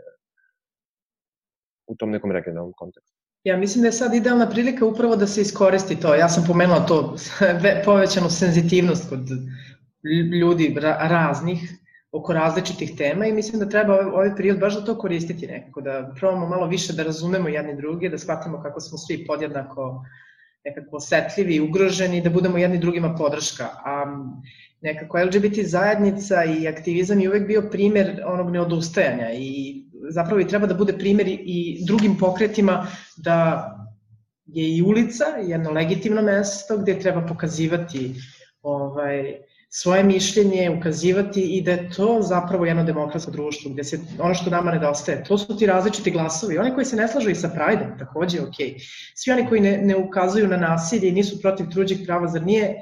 [1.86, 3.17] u tom nekom regionalnom kontekstu.
[3.44, 6.14] Ja mislim da je sad idealna prilika upravo da se iskoristi to.
[6.14, 7.16] Ja sam pomenula to
[7.84, 9.28] povećanu senzitivnost kod
[10.40, 11.78] ljudi raznih
[12.12, 15.80] oko različitih tema i mislim da treba ovaj, ovaj period baš da to koristiti nekako,
[15.80, 20.04] da probamo malo više da razumemo jedni druge, da shvatimo kako smo svi podjednako
[20.64, 23.64] nekako osetljivi i ugroženi, da budemo jedni drugima podrška.
[23.84, 24.04] A
[24.80, 30.66] nekako LGBT zajednica i aktivizam je uvek bio primer onog neodustajanja i zapravo i treba
[30.66, 33.38] da bude primer i drugim pokretima da
[34.46, 38.14] je i ulica jedno legitimno mesto gde treba pokazivati
[38.62, 39.38] ovaj,
[39.70, 44.50] svoje mišljenje, ukazivati i da je to zapravo jedno demokratsko društvo, gde se ono što
[44.50, 46.58] nama nedostaje, to su ti različiti glasovi.
[46.58, 48.56] Oni koji se ne slažu i sa Pride-om, takođe ok.
[49.14, 52.74] Svi oni koji ne, ne ukazuju na nasilje i nisu protiv truđih prava, zar nije,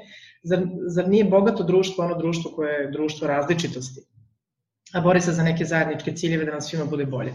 [0.43, 4.01] zar, zar nije bogato društvo ono društvo koje je društvo različitosti?
[4.93, 7.33] A bori se za neke zajedničke ciljeve da nam svima bude bolje.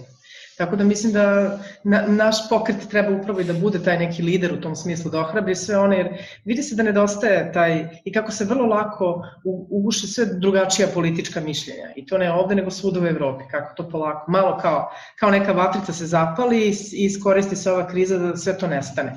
[0.59, 4.53] Tako da mislim da na, naš pokret treba upravo i da bude taj neki lider
[4.53, 6.09] u tom smislu, da ohrabri sve one, jer
[6.45, 9.25] vidi se da nedostaje taj, i kako se vrlo lako
[9.71, 11.93] uguše sve drugačija politička mišljenja.
[11.97, 15.53] I to ne ovde, nego svuda u Evropi, kako to polako, malo kao, kao neka
[15.53, 19.13] vatrica se zapali i iskoristi se ova kriza da sve to nestane.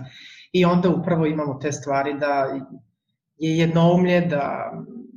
[0.51, 2.59] I onda upravo imamo te stvari da
[3.37, 4.71] je jednoumlje, da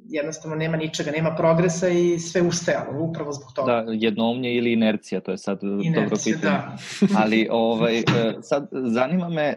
[0.08, 3.72] jednostavno nema ničega, nema progresa i sve ustajalo, upravo zbog toga.
[3.72, 6.40] Da, jednoumnje ili inercija, to je sad inercija, dobro pitanje.
[6.40, 6.76] Da.
[7.22, 8.04] Ali ovaj, e,
[8.42, 9.56] sad zanima me e,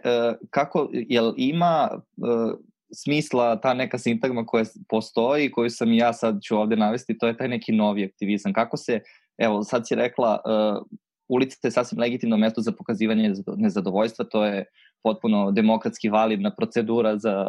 [0.49, 1.97] kako, jel ima e,
[2.93, 7.27] smisla ta neka sintagma koja postoji, koju sam i ja sad ću ovde navesti, to
[7.27, 8.53] je taj neki novi aktivizam.
[8.53, 8.99] Kako se,
[9.37, 10.39] evo sad si rekla,
[11.27, 14.65] ulica je sasvim legitimno mesto za pokazivanje nezadovoljstva, to je
[15.03, 17.47] potpuno demokratski validna procedura za,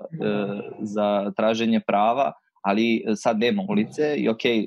[0.81, 4.66] za traženje prava, ali e, sad nema ulice i ok, e,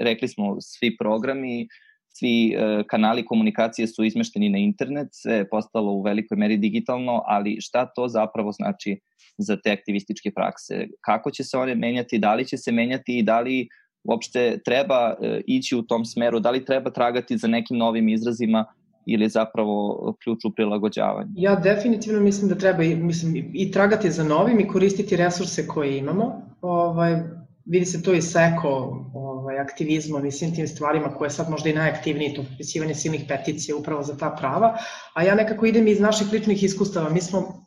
[0.00, 1.68] rekli smo svi programi,
[2.08, 7.22] svi e, kanali komunikacije su izmešteni na internet, sve je postalo u velikoj meri digitalno,
[7.26, 9.00] ali šta to zapravo znači
[9.38, 10.86] za te aktivističke prakse?
[11.00, 13.68] Kako će se one menjati, da li će se menjati i da li
[14.04, 15.14] uopšte treba
[15.46, 18.64] ići u tom smeru, da li treba tragati za nekim novim izrazima
[19.06, 21.30] ili zapravo ključ u prilagođavanju?
[21.36, 25.98] Ja definitivno mislim da treba i, mislim, i tragati za novim i koristiti resurse koje
[25.98, 26.42] imamo.
[26.60, 27.22] Ovaj,
[27.64, 28.68] vidi se to i sa eko
[29.14, 33.24] ovaj, aktivizmom i svim tim stvarima koje je sad možda i najaktivniji, to potpisivanje silnih
[33.28, 34.76] peticija upravo za ta prava,
[35.14, 37.10] a ja nekako idem iz naših ličnih iskustava.
[37.10, 37.64] Mi smo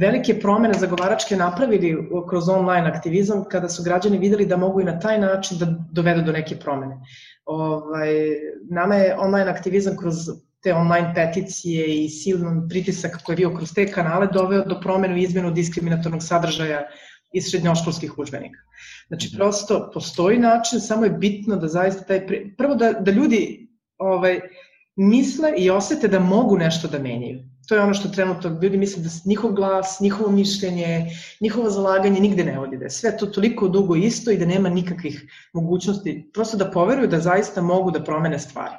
[0.00, 4.98] velike promene zagovaračke napravili kroz online aktivizam kada su građani videli da mogu i na
[5.00, 6.96] taj način da dovedu do neke promene.
[7.44, 8.08] Ovaj,
[8.70, 10.14] nama je online aktivizam kroz
[10.62, 15.16] te online peticije i silnom pritisak koji je bio kroz te kanale doveo do promenu
[15.16, 16.82] i izmenu diskriminatornog sadržaja
[17.32, 18.58] iz srednjoškolskih učbenika.
[19.08, 19.36] Znači, mhm.
[19.36, 22.26] prosto postoji način, samo je bitno da zaista taj...
[22.56, 23.68] Prvo da, da ljudi
[23.98, 24.40] ovaj,
[24.96, 27.38] misle i osete da mogu nešto da menjaju.
[27.68, 31.06] To je ono što trenutno ljudi misle da njihov glas, njihovo mišljenje,
[31.40, 34.68] njihovo zalaganje nigde ne vodi, da je sve to toliko dugo isto i da nema
[34.68, 38.74] nikakvih mogućnosti, prosto da poveruju da zaista mogu da promene stvari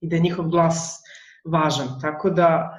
[0.00, 1.02] i da je njihov glas
[1.52, 1.88] važan.
[2.00, 2.78] Tako da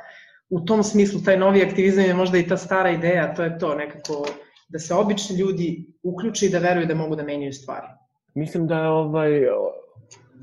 [0.49, 3.75] u tom smislu taj novi aktivizam je možda i ta stara ideja, to je to
[3.75, 4.25] nekako
[4.69, 7.87] da se obični ljudi uključe i da veruju da mogu da menjaju stvari.
[8.35, 9.31] Mislim da je ovaj,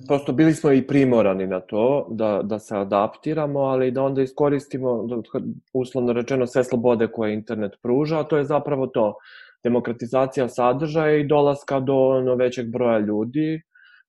[0.07, 5.09] prosto bili smo i primorani na to da, da se adaptiramo, ali da onda iskoristimo,
[5.73, 9.15] uslovno rečeno, sve slobode koje internet pruža, a to je zapravo to,
[9.65, 13.62] demokratizacija sadržaja i dolaska do ono, većeg broja ljudi,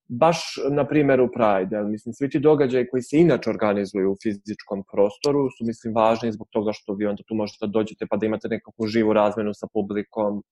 [0.08, 5.50] baš na primjeru Pride, mislim, svi ti događaji koji se inače organizuju u fizičkom prostoru
[5.58, 8.48] su, mislim, važni zbog toga što vi onda tu možete da dođete pa da imate
[8.48, 10.44] nekakvu živu razmenu sa publikom,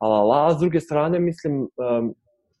[0.00, 1.68] la, A s druge strane, mislim,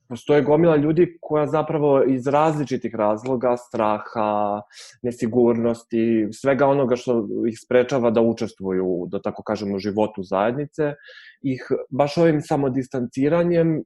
[0.08, 4.62] postoje gomila ljudi koja zapravo iz različitih razloga, straha,
[5.02, 10.94] nesigurnosti, svega onoga što ih sprečava da učestvuju, da tako kažemo, u životu zajednice,
[11.42, 13.82] ih baš ovim samodistanciranjem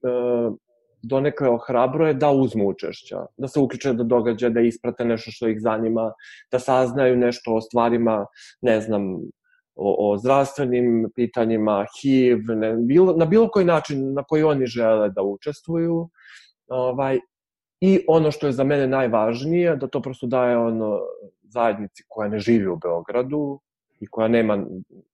[1.03, 5.61] donekle ohrabruje da uzmu učešća, da se uključe do događaja, da isprate nešto što ih
[5.61, 6.13] zanima,
[6.53, 8.27] da saznaju nešto o stvarima,
[8.61, 9.15] ne znam,
[9.75, 15.11] o, o zdravstvenim pitanjima, HIV, ne, bilo, na bilo koji način na koji oni žele
[15.11, 16.09] da učestvuju.
[16.69, 17.21] Ovaj,
[17.81, 20.99] I ono što je za mene najvažnije, da to prosto daje ono
[21.43, 23.61] zajednici koja ne živi u Beogradu,
[24.01, 24.65] i koja nema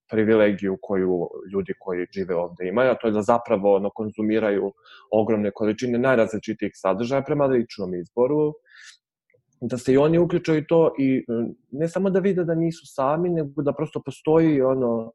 [0.09, 4.73] privilegiju koju ljudi koji žive ovde imaju, a to je da zapravo ono, konzumiraju
[5.11, 8.53] ogromne količine najrazličitijih sadržaja prema ličnom izboru,
[9.61, 11.25] da se i oni uključaju to i
[11.71, 15.11] ne samo da vide da nisu sami, nego da prosto postoji ono,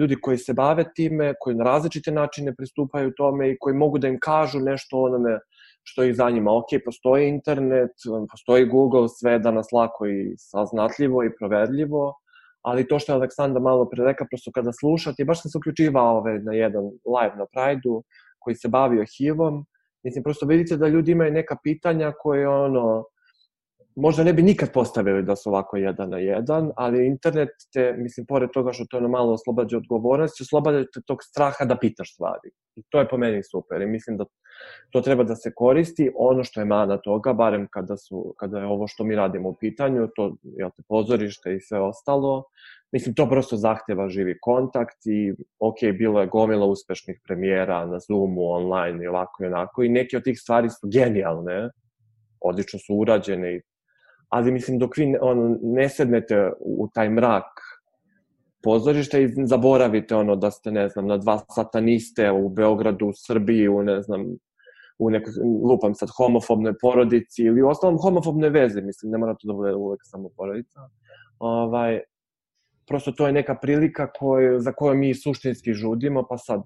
[0.00, 4.08] ljudi koji se bave time, koji na različite načine pristupaju tome i koji mogu da
[4.08, 5.38] im kažu nešto onome
[5.82, 6.52] što ih zanima.
[6.56, 7.90] Ok, postoji internet,
[8.30, 12.14] postoji Google, sve je danas lako i saznatljivo i proverljivo,
[12.62, 16.16] ali to što je Aleksandar malo pre reka, prosto kada slušate, baš sam se uključivao
[16.16, 18.02] ove, na jedan live na Pride-u
[18.38, 19.64] koji se bavio HIV-om,
[20.04, 23.04] mislim, prosto vidite da ljudi imaju neka pitanja koje, ono,
[23.96, 28.26] možda ne bi nikad postavili da su ovako jedan na jedan, ali internet te, mislim,
[28.26, 32.50] pored toga što to je malo oslobađa odgovornost, oslobađa te tog straha da pitaš stvari.
[32.76, 34.24] I to je po meni super i mislim da
[34.90, 36.10] to treba da se koristi.
[36.16, 39.54] Ono što je mana toga, barem kada, su, kada je ovo što mi radimo u
[39.60, 42.44] pitanju, to je te pozorište i sve ostalo,
[42.92, 48.50] Mislim, to prosto zahteva živi kontakt i, ok, bilo je gomila uspešnih premijera na Zoomu,
[48.50, 51.70] online i ovako i onako i neke od tih stvari su genijalne,
[52.40, 53.60] odlično su urađene,
[54.28, 57.44] ali mislim, dok vi on, ne sednete u taj mrak
[58.62, 63.68] pozorišta i zaboravite ono da ste, ne znam, na dva sataniste u Beogradu, u Srbiji,
[63.68, 64.26] u, ne znam,
[64.98, 65.32] u nekoj,
[65.64, 69.74] lupam sad, homofobnoj porodici ili u ostalom homofobne veze, mislim, ne mora to da bude
[69.74, 70.80] uvek samo porodica.
[71.38, 72.00] Ovaj,
[72.86, 76.62] prosto to je neka prilika koju, za koju mi suštinski žudimo, pa sad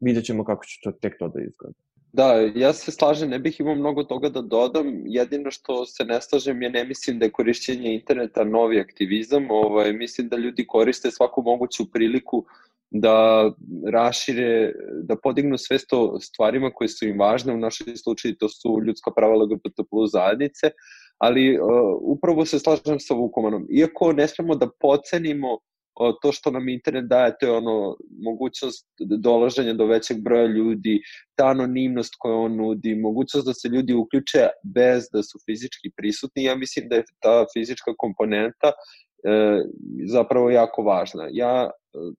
[0.00, 1.78] vidjet ćemo kako će to tek to da izgleda.
[2.12, 6.20] Da, ja se slažem, ne bih imao mnogo toga da dodam, jedino što se ne
[6.20, 11.10] slažem je ne mislim da je korišćenje interneta novi aktivizam, ovaj, mislim da ljudi koriste
[11.10, 12.44] svaku moguću priliku
[12.92, 13.50] da
[13.92, 18.80] rašire, da podignu svest o stvarima koje su im važne, u našoj slučaju to su
[18.86, 20.70] ljudska prava LGBT plus zajednice,
[21.18, 21.68] ali uh,
[22.00, 23.66] upravo se slažem sa Vukomanom.
[23.70, 28.86] Iako ne smemo da pocenimo uh, to što nam internet daje, to je ono mogućnost
[28.98, 31.00] dolaženja do većeg broja ljudi,
[31.34, 36.44] ta anonimnost koju on nudi, mogućnost da se ljudi uključe bez da su fizički prisutni.
[36.44, 38.72] Ja mislim da je ta fizička komponenta e,
[40.06, 41.28] zapravo jako važna.
[41.30, 41.70] Ja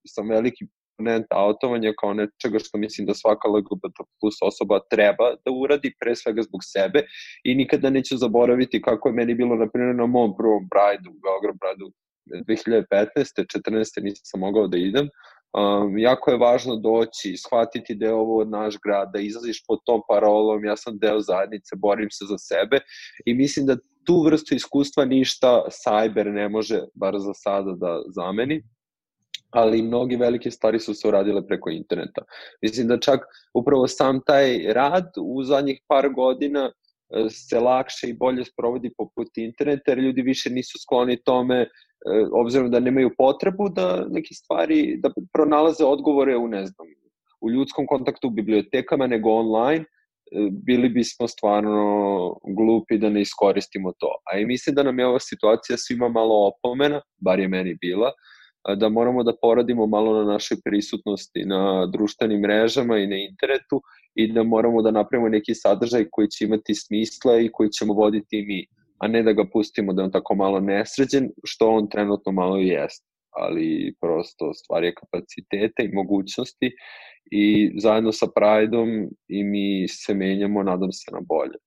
[0.07, 0.65] sam veliki
[0.97, 6.15] komponent autovanja kao nečega što mislim da svaka LGBT plus osoba treba da uradi, pre
[6.15, 7.05] svega zbog sebe
[7.43, 11.55] i nikada neću zaboraviti kako je meni bilo, na primjer, na mom prvom Bride-u, Beograd
[11.61, 11.89] Bride-u
[12.47, 13.45] 2015.
[13.67, 14.03] 14.
[14.03, 15.09] nisam mogao da idem,
[15.57, 20.01] Um, jako je važno doći, shvatiti da je ovo naš grad, da izlaziš pod tom
[20.09, 22.79] parolom, ja sam deo zajednice, borim se za sebe
[23.25, 28.63] i mislim da tu vrstu iskustva ništa cyber ne može, bar za sada, da zameni
[29.53, 32.21] ali mnogi velike stvari su se uradile preko interneta.
[32.61, 33.19] Mislim da čak
[33.53, 39.37] upravo sam taj rad u zadnjih par godina e, se lakše i bolje sprovodi poput
[39.37, 41.67] interneta, jer ljudi više nisu skloni tome, e,
[42.31, 46.87] obzirom da nemaju potrebu da neke stvari, da pronalaze odgovore u, ne znam,
[47.41, 49.85] u ljudskom kontaktu u bibliotekama, nego online, e,
[50.51, 54.15] bili bismo stvarno glupi da ne iskoristimo to.
[54.33, 58.11] A i mislim da nam je ova situacija svima malo opomena, bar je meni bila,
[58.77, 63.81] da moramo da poradimo malo na našoj prisutnosti na društvenim mrežama i na internetu
[64.15, 68.45] i da moramo da napravimo neki sadržaj koji će imati smisla i koji ćemo voditi
[68.47, 68.65] mi,
[68.97, 72.59] a ne da ga pustimo da je on tako malo nesređen, što on trenutno malo
[72.59, 73.05] i jeste.
[73.31, 76.71] Ali prosto stvar je kapaciteta i mogućnosti
[77.31, 81.57] i zajedno sa Prideom i mi se menjamo, nadam se, na bolje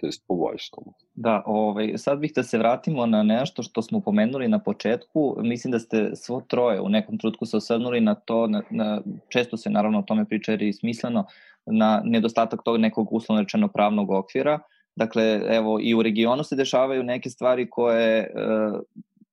[0.00, 0.92] to jest poboljšamo.
[1.14, 5.36] Da, ovaj, sad bih da se vratimo na nešto što smo pomenuli na početku.
[5.38, 9.56] Mislim da ste svo troje u nekom trutku se osvrnuli na to, na, na, često
[9.56, 11.24] se naravno o tome priča jer je smisleno,
[11.66, 14.58] na nedostatak tog nekog uslovno rečeno pravnog okvira.
[14.96, 18.28] Dakle, evo, i u regionu se dešavaju neke stvari koje e,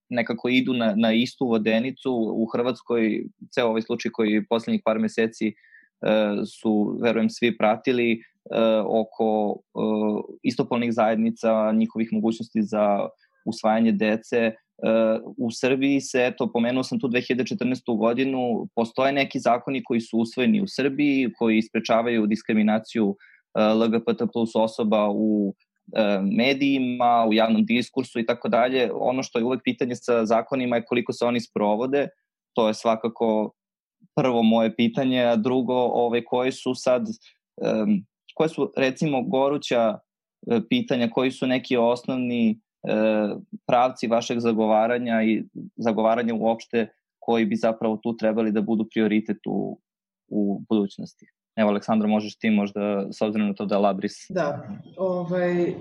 [0.10, 2.14] nekako idu na, na istu vodenicu.
[2.14, 5.54] U Hrvatskoj, ceo ovaj slučaj koji poslednjih par meseci e,
[6.46, 8.24] su, verujem, svi pratili,
[8.86, 9.80] oko e,
[10.44, 13.10] istopolnih zajednica, njihovih mogućnosti za
[13.46, 14.38] usvajanje dece.
[14.38, 14.54] E,
[15.38, 17.98] u Srbiji se, eto, pomenuo sam tu 2014.
[17.98, 23.16] godinu, postoje neki zakoni koji su usvojeni u Srbiji, koji isprečavaju diskriminaciju
[23.76, 25.54] LGBT plus osoba u
[26.22, 28.92] medijima, u javnom diskursu i tako dalje.
[28.94, 32.08] Ono što je uvek pitanje sa zakonima je koliko se oni sprovode,
[32.54, 33.52] to je svakako
[34.16, 38.06] prvo moje pitanje, a drugo, ove, koje su sad um,
[38.38, 40.00] koje su recimo goruća
[40.47, 42.58] e, pitanja, koji su neki osnovni e,
[43.67, 45.43] pravci vašeg zagovaranja i
[45.76, 46.88] zagovaranja uopšte
[47.19, 49.80] koji bi zapravo tu trebali da budu prioritet u,
[50.28, 51.26] u budućnosti.
[51.56, 54.13] Evo, Aleksandra, možeš ti možda, s obzirom na to da Labris...
[54.30, 55.73] Da, ovaj,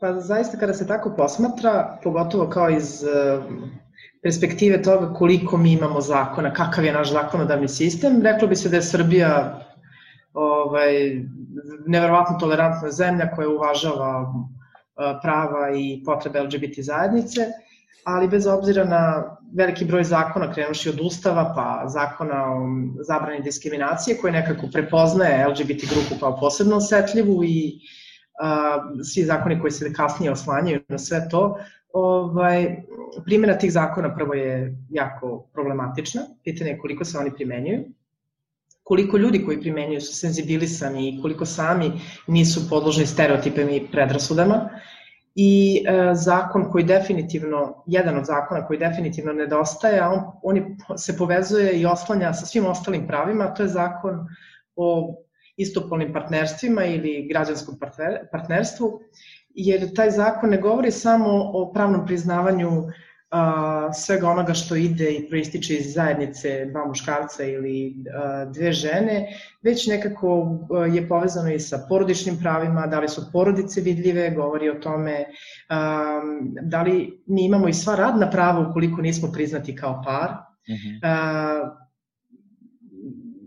[0.00, 3.44] pa zaista kada se tako posmatra, pogotovo kao iz uh,
[4.22, 8.76] perspektive toga koliko mi imamo zakona, kakav je naš zakonodavni sistem, reklo bi se da
[8.76, 9.58] je Srbija
[10.64, 11.22] ovaj,
[11.86, 14.34] neverovatno tolerantna zemlja koja uvažava
[15.22, 17.40] prava i potrebe LGBT zajednice,
[18.04, 22.66] ali bez obzira na veliki broj zakona, krenuši od Ustava pa zakona o
[23.08, 27.80] zabrani diskriminacije koje nekako prepoznaje LGBT grupu kao posebno osetljivu i
[28.42, 28.78] a,
[29.12, 31.56] svi zakoni koji se kasnije oslanjaju na sve to,
[31.92, 32.76] ovaj,
[33.24, 37.84] primjena tih zakona prvo je jako problematična, pitanje je koliko se oni primenjuju,
[38.92, 41.92] koliko ljudi koji primenjuju su senzibilisani i koliko sami
[42.26, 44.68] nisu podložni stereotipima i predrasudama.
[45.34, 51.16] I e, zakon koji definitivno, jedan od zakona koji definitivno nedostaje, a on, on se
[51.16, 54.26] povezuje i oslanja sa svim ostalim pravima, to je zakon
[54.76, 55.14] o
[55.56, 59.00] istopolnim partnerstvima ili građanskom partner, partnerstvu,
[59.54, 62.70] jer taj zakon ne govori samo o pravnom priznavanju
[63.32, 69.28] a, svega onoga što ide i proističe iz zajednice dva muškarca ili a, dve žene,
[69.62, 74.70] već nekako a, je povezano i sa porodičnim pravima, da li su porodice vidljive, govori
[74.70, 75.24] o tome
[75.68, 76.20] a,
[76.62, 80.88] da li mi imamo i sva radna prava ukoliko nismo priznati kao par, uh mhm.
[80.88, 80.98] -huh.
[81.02, 81.76] a,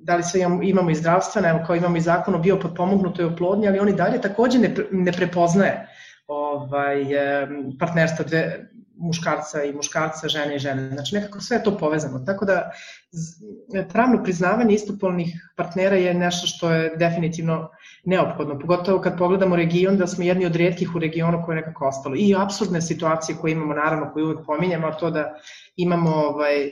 [0.05, 3.67] da li sve imamo, imamo i zdravstvene, evo kao imamo i zakon o biopodpomognutoj oplodnji,
[3.67, 5.87] ali oni dalje takođe ne, ne prepoznaje
[6.27, 7.05] ovaj,
[7.79, 10.89] partnerstva dve, muškarca i muškarca, žene i žene.
[10.89, 12.19] Znači nekako sve je to povezano.
[12.25, 12.71] Tako da
[13.93, 17.69] pravno priznavanje istopolnih partnera je nešto što je definitivno
[18.05, 18.59] neophodno.
[18.59, 22.15] Pogotovo kad pogledamo region da smo jedni od redkih u regionu koje je nekako ostalo.
[22.15, 25.33] I absurdne situacije koje imamo, naravno, koje uvek pominjamo, to da
[25.75, 26.71] imamo ovaj,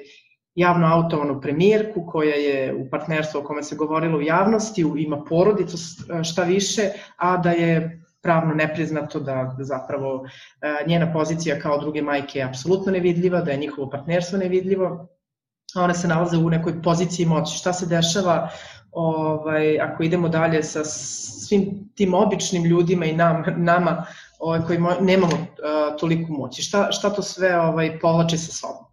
[0.55, 5.77] javno autovanu premijerku koja je u partnerstvu o kome se govorilo u javnosti, ima porodicu
[6.23, 6.81] šta više,
[7.17, 10.25] a da je pravno nepriznato da, zapravo
[10.61, 15.07] e, njena pozicija kao druge majke je apsolutno nevidljiva, da je njihovo partnerstvo nevidljivo,
[15.75, 17.57] a one se nalaze u nekoj poziciji moći.
[17.57, 18.49] Šta se dešava
[18.91, 24.05] ovaj, ako idemo dalje sa svim tim običnim ljudima i nam, nama
[24.39, 26.61] ovaj, koji mo, nemamo uh, toliko moći?
[26.61, 28.85] Šta, šta to sve ovaj, povlači sa sobom?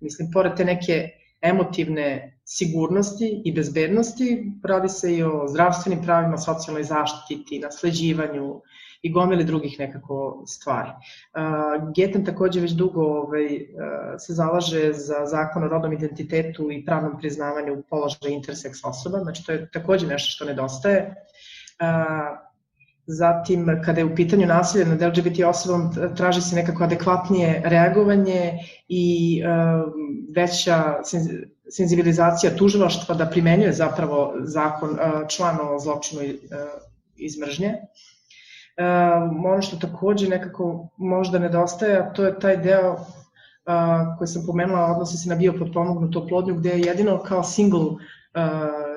[0.00, 1.08] Mislim, pored te neke
[1.42, 8.60] emotivne sigurnosti i bezbednosti, radi se i o zdravstvenim pravima, socijalnoj zaštiti, nasleđivanju
[9.02, 10.90] i gomili drugih nekako stvari.
[10.90, 13.60] Uh, Geten takođe već dugo ovaj, uh,
[14.18, 19.52] se zalaže za zakon o rodnom identitetu i pravnom priznavanju položaja interseks osoba, znači to
[19.52, 21.14] je takođe nešto što nedostaje.
[21.80, 22.48] Uh,
[23.10, 28.52] Zatim, kada je u pitanju nasilje nad LGBT osobom, traži se nekako adekvatnije reagovanje
[28.88, 29.48] i e,
[30.36, 30.98] veća
[31.70, 36.22] senzibilizacija tužilaštva da primenjuje zapravo zakon, e, član o zločinu
[37.16, 37.74] izmržnje.
[39.44, 42.96] Ono što takođe nekako možda nedostaje, a to je taj deo
[44.18, 47.90] koji sam pomenula, odnosi se na biopodpomognutu oplodnju, gde je jedino kao single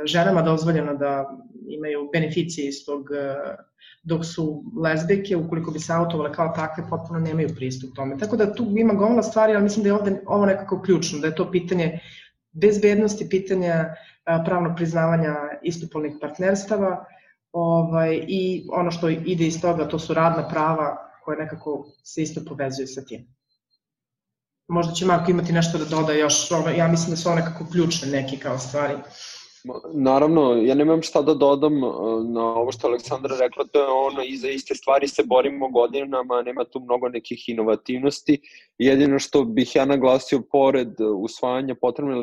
[0.05, 3.09] ženama dozvoljeno da imaju beneficije iz tog
[4.03, 8.17] dok su lezbijke, ukoliko bi se autovale kao takve, potpuno nemaju pristup tome.
[8.17, 11.28] Tako da tu ima gomila stvari, ali mislim da je ovde ovo nekako ključno, da
[11.28, 11.99] je to pitanje
[12.52, 13.95] bezbednosti, pitanja
[14.45, 17.06] pravnog priznavanja istopolnih partnerstava
[17.52, 22.41] ovaj, i ono što ide iz toga, to su radna prava koje nekako se isto
[22.47, 23.28] povezuju sa tim.
[24.68, 28.12] Možda će Marko imati nešto da doda još, ja mislim da su ovo nekako ključne
[28.12, 28.95] neki kao stvari.
[29.93, 31.93] Naravno, ja nemam šta da dodam uh,
[32.26, 36.41] na ovo što Aleksandra rekla, to je ono, i za iste stvari se borimo godinama,
[36.41, 38.39] nema tu mnogo nekih inovativnosti.
[38.78, 42.16] Jedino što bih ja naglasio pored usvajanja potrebne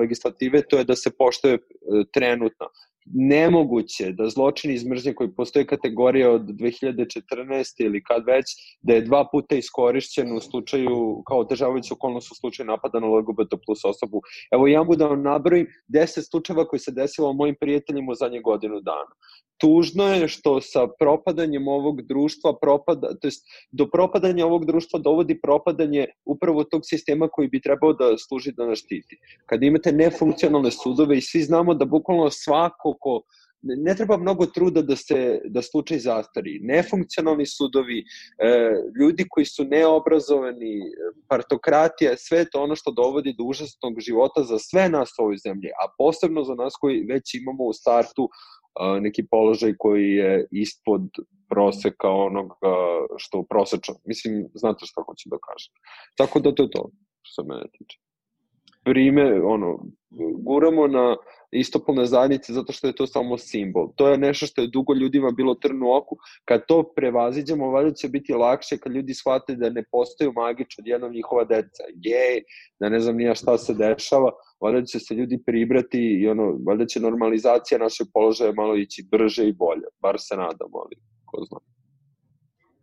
[0.00, 2.66] legislative, to je da se poštoje uh, trenutno
[3.06, 7.84] nemoguće da zločin iz mržnje koji postoji kategorija od 2014.
[7.84, 8.44] ili kad već,
[8.82, 13.54] da je dva puta iskorišćen u slučaju, kao državajući okolnost u slučaju napada na LGBT
[13.66, 14.20] plus osobu.
[14.52, 18.40] Evo ja mogu da vam nabrojim 10 slučajeva koji se desilo mojim prijateljima u zadnje
[18.40, 19.12] godinu dana.
[19.62, 25.40] Tužno je što sa propadanjem ovog društva propada, to jest do propadanja ovog društva dovodi
[25.40, 29.20] propadanje upravo tog sistema koji bi trebao da služi da nas štiti.
[29.46, 33.20] Kada imate nefunkcionalne sudove i svi znamo da bukvalno svako ko
[33.62, 36.58] ne treba mnogo truda da se da slučaj zastari.
[36.62, 38.04] Nefunkcionalni sudovi, e,
[39.00, 40.80] ljudi koji su neobrazovani,
[41.28, 45.68] partokratija, sve to ono što dovodi do užasnog života za sve nas u ovoj zemlji,
[45.68, 48.51] a posebno za nas koji već imamo u startu e,
[49.00, 51.02] neki položaj koji je ispod
[51.48, 52.74] proseka onoga
[53.16, 53.94] što prosečno.
[54.04, 55.72] Mislim, znate što hoću da kažem.
[56.16, 56.90] Tako da to je to
[57.22, 57.98] što se mene tiče.
[58.84, 59.78] Prime, ono,
[60.38, 61.16] guramo na
[61.52, 63.92] istopolne zajednice zato što je to samo simbol.
[63.96, 66.16] To je nešto što je dugo ljudima bilo trn u oku.
[66.44, 70.86] Kad to prevaziđemo, valjda će biti lakše kad ljudi shvate da ne postaju magič od
[70.86, 71.82] jednog njihova deca.
[71.94, 72.42] Jej,
[72.80, 74.30] da ne znam nija šta se dešava,
[74.60, 79.48] valjda će se ljudi pribrati i ono, valjda će normalizacija našeg položaja malo ići brže
[79.48, 79.86] i bolje.
[80.00, 81.58] Bar se nadamo, ali ko zna.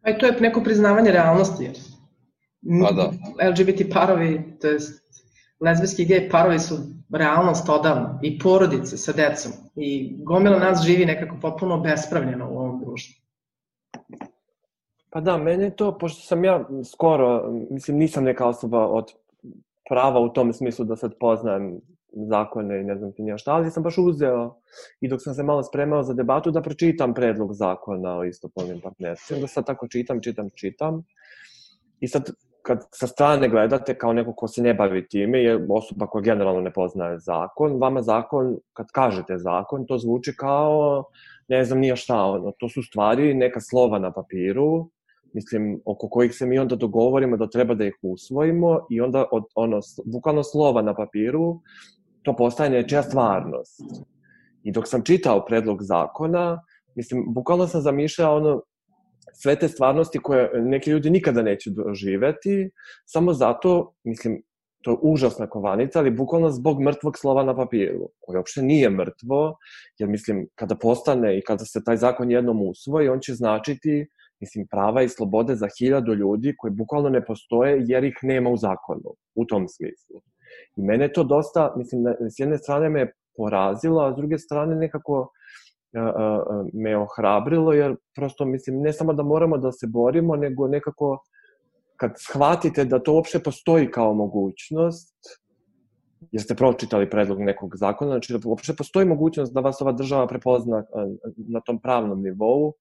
[0.01, 1.75] A to je neko priznavanje realnosti, jer
[2.81, 3.11] Pa da.
[3.49, 4.77] LGBT parovi, to je
[5.59, 6.75] lezbijski gej parovi su
[7.09, 12.79] realnost odavno i porodice sa decom i gomila nas živi nekako potpuno bespravljeno u ovom
[12.79, 13.19] društvu.
[15.09, 19.13] Pa da, mene to, pošto sam ja skoro, mislim, nisam neka osoba od
[19.89, 21.79] prava u tom smislu da sad poznajem
[22.13, 24.55] zakone i ne znam ti nija šta, ali sam baš uzeo
[25.01, 29.41] i dok sam se malo spremao za debatu da pročitam predlog zakona o istopolnim partnerstvima,
[29.41, 31.03] da sad tako čitam, čitam, čitam.
[31.99, 32.31] I sad
[32.69, 36.61] kad sa strane gledate kao neko ko se ne bavi time, je osoba koja generalno
[36.61, 41.03] ne poznaje zakon, vama zakon, kad kažete zakon, to zvuči kao,
[41.47, 44.89] ne znam nija šta, ono, to su stvari, neka slova na papiru,
[45.33, 49.49] mislim, oko kojih se mi onda dogovorimo da treba da ih usvojimo i onda od
[49.55, 51.59] ono, bukvalno slova na papiru,
[52.21, 53.81] to postaje nečija stvarnost.
[54.63, 56.61] I dok sam čitao predlog zakona,
[56.95, 58.61] mislim, bukvalno sam zamišljao ono,
[59.33, 62.69] sve te stvarnosti koje neki ljudi nikada neće doživeti,
[63.05, 64.41] samo zato, mislim,
[64.83, 69.57] to je užasna kovanica, ali bukvalno zbog mrtvog slova na papiru, koje uopšte nije mrtvo,
[69.99, 74.05] jer mislim, kada postane i kada se taj zakon jednom usvoji, on će značiti
[74.41, 78.57] mislim, prava i slobode za hiljadu ljudi koji bukvalno ne postoje jer ih nema u
[78.57, 80.21] zakonu, u tom smislu.
[80.75, 82.03] I mene to dosta, mislim,
[82.35, 85.31] s jedne strane me porazilo, a s druge strane nekako
[86.73, 91.23] me ohrabrilo, jer prosto, mislim, ne samo da moramo da se borimo, nego nekako
[91.95, 95.15] kad shvatite da to uopšte postoji kao mogućnost,
[96.31, 100.27] jer ste pročitali predlog nekog zakona, znači da uopšte postoji mogućnost da vas ova država
[100.27, 100.83] prepozna
[101.35, 102.73] na tom pravnom nivou,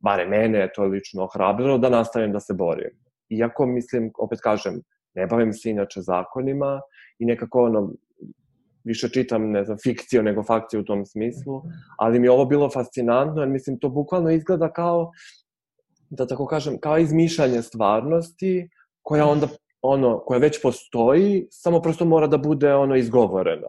[0.00, 2.90] bare mene je to lično ohrabrilo da nastavim da se borim.
[3.28, 4.80] Iako, mislim, opet kažem,
[5.14, 6.80] ne bavim se inače zakonima
[7.18, 7.92] i nekako ono,
[8.88, 11.62] više čitam, ne znam, fikciju nego fakciju u tom smislu,
[11.98, 15.10] ali mi je ovo bilo fascinantno, jer mislim, to bukvalno izgleda kao,
[16.10, 18.68] da tako kažem, kao izmišljanje stvarnosti,
[19.02, 19.48] koja onda,
[19.82, 23.68] ono, koja već postoji, samo prosto mora da bude, ono, izgovorena.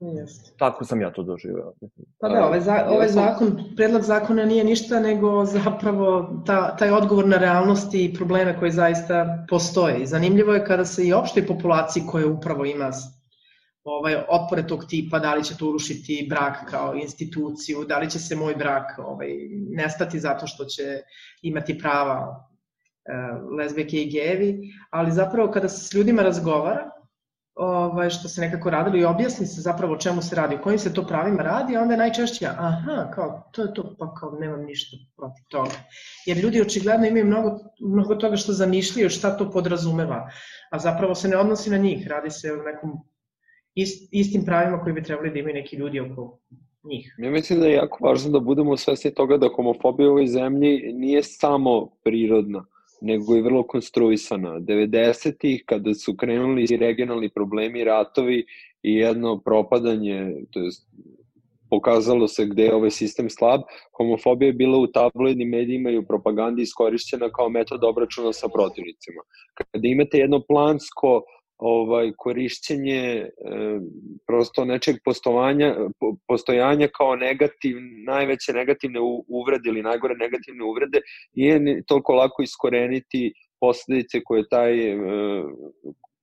[0.00, 0.52] Yes.
[0.58, 1.72] Tako sam ja to doživeo.
[2.20, 7.26] Pa da, ovaj, za, ovaj zakon, predlog zakona nije ništa nego zapravo ta, taj odgovor
[7.26, 10.06] na realnosti i probleme koje zaista postoje.
[10.06, 12.90] Zanimljivo je kada se i opštoj populaciji koja upravo ima
[13.86, 18.18] ovaj, otpore tog tipa, da li će to urušiti brak kao instituciju, da li će
[18.18, 19.28] se moj brak ovaj,
[19.70, 20.82] nestati zato što će
[21.42, 22.48] imati prava
[23.04, 23.12] e,
[23.58, 24.60] lezbijke i gejevi,
[24.90, 26.90] ali zapravo kada se s ljudima razgovara,
[27.54, 30.78] ovaj, što se nekako radilo i objasni se zapravo o čemu se radi, o kojim
[30.78, 34.64] se to pravima radi, onda je najčešće, aha, kao, to je to, pa kao nemam
[34.64, 35.70] ništa protiv toga.
[36.26, 40.28] Jer ljudi očigledno imaju mnogo, mnogo toga što zamišljaju, šta to podrazumeva,
[40.70, 42.90] a zapravo se ne odnosi na njih, radi se o nekom
[43.76, 46.38] ist, istim pravima koji bi trebali da imaju neki ljudi oko
[46.84, 47.14] njih.
[47.18, 50.92] Ja mislim da je jako važno da budemo svesni toga da homofobija u ovoj zemlji
[50.92, 52.66] nije samo prirodna
[53.00, 54.60] nego je vrlo konstruisana.
[54.60, 58.44] 90-ih, kada su krenuli regionalni problemi, ratovi
[58.82, 60.70] i jedno propadanje, to je
[61.70, 63.60] pokazalo se gde je ovaj sistem slab,
[63.96, 69.22] homofobija je bila u tabloidnim medijima i u propagandi iskorišćena kao metod obračuna sa protivnicima.
[69.54, 71.22] Kada imate jedno plansko
[71.58, 73.30] ovaj korišćenje e,
[74.26, 75.76] prosto nečeg postojanja
[76.28, 77.76] postojanja kao negativ
[78.06, 81.00] najveće negativne uvrede ili najgore negativne uvrede
[81.34, 84.96] nije toliko lako iskoreniti posledice koje taj e,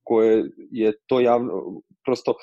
[0.02, 2.34] koje je to javno prosto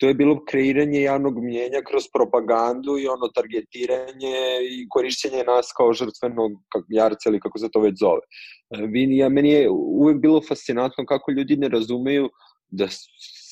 [0.00, 4.36] to je bilo kreiranje javnog mnjenja kroz propagandu i ono targetiranje
[4.70, 6.52] i korišćenje nas kao žrtvenog
[6.88, 8.20] jarca ili kako se to već zove.
[8.70, 12.30] E, vi, ja, meni je uvek bilo fascinantno kako ljudi ne razumeju
[12.70, 12.88] da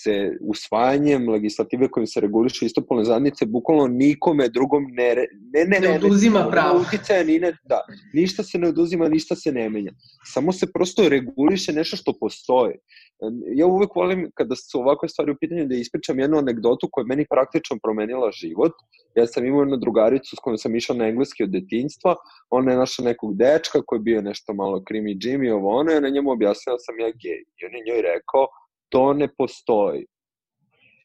[0.09, 5.81] se usvajanjem legislative kojim se reguliše istopolne zadnice bukvalno nikome drugom ne ne ne ne,
[5.81, 6.81] ne oduzima ne, pravo.
[6.81, 7.81] Uticaja, ni ne, da,
[8.15, 9.93] ništa se ne oduzima, ništa se ne menja.
[10.25, 12.75] Samo se prosto reguliše nešto što postoji.
[13.57, 17.07] Ja uvek volim kada su ovakve stvari u pitanju da ispričam jednu anegdotu koja je
[17.07, 18.73] meni praktično promenila život.
[19.17, 22.15] Ja sam imao jednu drugaricu s kojom sam išao na engleski od detinjstva,
[22.51, 26.01] ona je našla nekog dečka koji je bio nešto malo krimi Jimmy ovo ono, i
[26.01, 27.41] na njemu objasnila da sam ja gej.
[27.59, 28.47] I on je njoj rekao,
[28.89, 30.07] to ne postoji.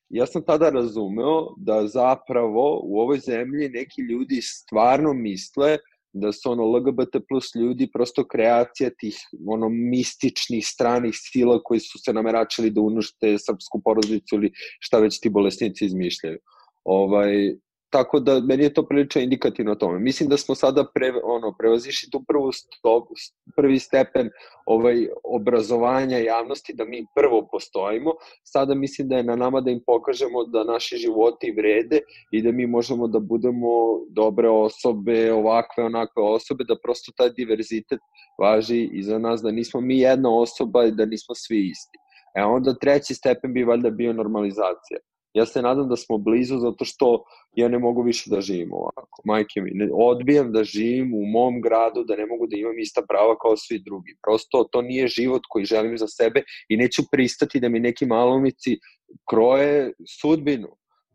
[0.10, 5.78] Ja sam tada razumeo da zapravo u ovoj zemlji neki ljudi stvarno misle
[6.14, 9.18] da su ono LGBT plus ljudi prosto kreacija tih
[9.48, 15.20] ono mističnih stranih sila koji su se nameračili da unušte srpsku porodicu ili šta već
[15.20, 16.40] ti bolesnici izmišljaju.
[16.84, 17.56] Ovaj,
[17.94, 20.00] Tako da meni je to prilično indikativno tome.
[20.00, 23.08] Mislim da smo sada pre, ono, prevazišli tu prvu stop,
[23.56, 24.30] prvi stepen
[24.66, 28.12] ovaj, obrazovanja javnosti, da mi prvo postojimo.
[28.44, 32.00] Sada mislim da je na nama da im pokažemo da naši životi vrede
[32.32, 33.70] i da mi možemo da budemo
[34.10, 38.00] dobre osobe, ovakve, onakve osobe, da prosto taj diverzitet
[38.42, 41.98] važi i za nas, da nismo mi jedna osoba i da nismo svi isti.
[42.36, 45.00] E onda treći stepen bi valjda bio normalizacija
[45.34, 47.24] Ja se nadam da smo blizu zato što
[47.56, 49.22] ja ne mogu više da živim ovako.
[49.26, 53.02] Majke mi, ne, odbijam da živim u mom gradu, da ne mogu da imam ista
[53.10, 54.16] prava kao svi drugi.
[54.24, 58.78] Prosto to nije život koji želim za sebe i neću pristati da mi neki malomici
[59.30, 60.68] kroje sudbinu.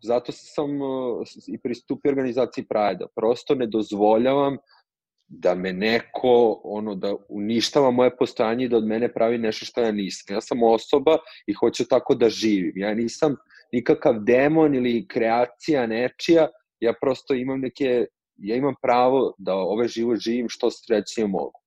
[0.03, 3.07] Zato sam uh, i pristupio organizaciji Prajda.
[3.17, 4.57] Prosto ne dozvoljavam
[5.29, 9.81] da me neko ono da uništava moje postojanje i da od mene pravi nešto što
[9.81, 10.35] ja nisam.
[10.35, 12.73] Ja sam osoba i hoću tako da živim.
[12.77, 13.37] Ja nisam
[13.73, 16.49] nikakav demon ili kreacija nečija,
[16.81, 18.07] ja prosto imam neke,
[18.37, 21.61] ja imam pravo da ove život živim što srećnije mogu.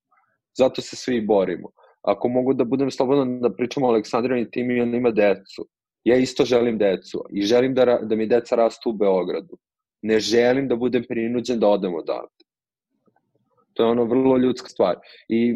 [0.57, 1.69] Zato se svi borimo.
[2.01, 5.67] Ako mogu da budem slobodan da pričamo o Aleksandru i tim i on ima decu.
[6.03, 9.57] Ja isto želim decu i želim da, da mi deca rastu u Beogradu.
[10.01, 12.40] Ne želim da budem prinuđen da odem odavde.
[13.73, 14.95] To je ono vrlo ljudska stvar.
[15.29, 15.53] I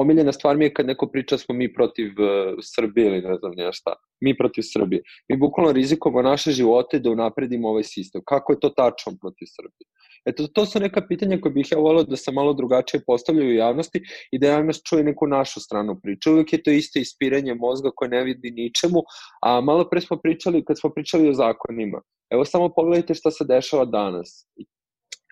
[0.00, 3.52] omiljena stvar mi je kad neko priča smo mi protiv uh, Srbije ili ne znam
[3.56, 3.94] nija šta.
[4.20, 5.02] Mi protiv Srbije.
[5.28, 8.22] Mi bukvalno rizikujemo naše živote da unapredimo ovaj sistem.
[8.24, 9.86] Kako je to tačno protiv Srbije?
[10.26, 13.54] Eto, to su neka pitanja koje bih ja volao da se malo drugačije postavljaju u
[13.54, 14.02] javnosti
[14.32, 16.30] i da javnost čuje neku našu stranu priče.
[16.30, 19.02] Uvijek je to isto ispiranje mozga koje ne vidi ničemu,
[19.42, 23.44] a malo pre smo pričali, kad smo pričali o zakonima, evo samo pogledajte šta se
[23.44, 24.46] dešava danas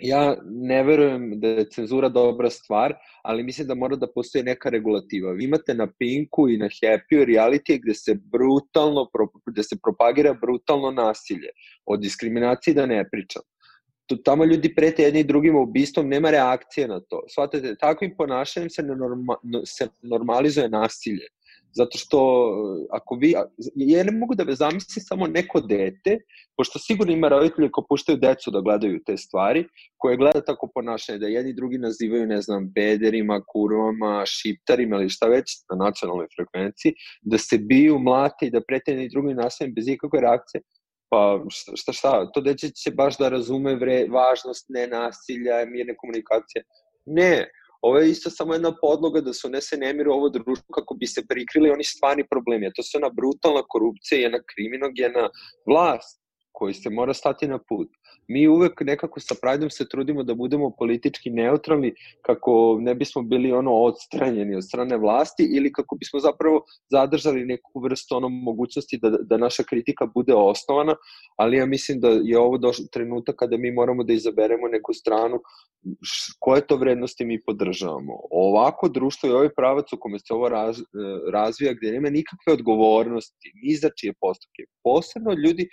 [0.05, 4.71] ja ne verujem da je cenzura dobra stvar, ali mislim da mora da postoji neka
[4.71, 5.33] regulativa.
[5.33, 9.07] Vi imate na Pinku i na Happy reality gde se brutalno,
[9.47, 11.49] gde se propagira brutalno nasilje.
[11.87, 13.43] O diskriminaciji da ne pričam.
[14.25, 17.23] Tamo ljudi prete jedni drugima ubistvom, nema reakcije na to.
[17.29, 21.27] Svatate, takvim ponašanjem se, norma, se normalizuje nasilje.
[21.77, 22.19] Zato što
[22.91, 23.35] ako vi,
[23.75, 26.19] ja ne mogu da me zamislim samo neko dete,
[26.57, 29.65] pošto sigurno ima roditelji ko puštaju decu da gledaju te stvari,
[29.97, 35.27] koje gleda tako ponašanje, da jedni drugi nazivaju, ne znam, bederima, kurvama, šiptarima ili šta
[35.27, 39.89] već na nacionalnoj frekvenciji, da se biju, mlate i da prete jedni drugi nasiljem bez
[39.89, 40.63] ikakve reakcije,
[41.11, 46.65] pa šta, šta, šta, to deće će baš da razume vre, važnost nenasilja, mirne komunikacije.
[47.07, 47.47] Ne,
[47.85, 51.07] Ovo je isto samo jedna podloga da se unese nemir u ovo društvo kako bi
[51.07, 52.67] se prikrili oni stvarni problemi.
[52.67, 55.29] A to se ona brutalna korupcija, jedna kriminogena
[55.69, 56.24] vlast
[56.55, 57.89] koji se mora stati na put.
[58.29, 63.53] Mi uvek nekako sa Prideom se trudimo da budemo politički neutralni kako ne bismo bili
[63.53, 69.11] ono odstranjeni od strane vlasti ili kako bismo zapravo zadržali neku vrstu ono mogućnosti da,
[69.11, 70.97] da naša kritika bude osnovana,
[71.37, 75.41] ali ja mislim da je ovo došlo trenutak kada mi moramo da izaberemo neku stranu
[76.39, 78.21] koje to vrednosti mi podržavamo.
[78.31, 80.79] Ovako društvo i ovaj pravac u kome se ovo raz,
[81.33, 84.63] razvija gde nema nikakve odgovornosti, ni za čije postupke.
[84.85, 85.69] Posebno ljudi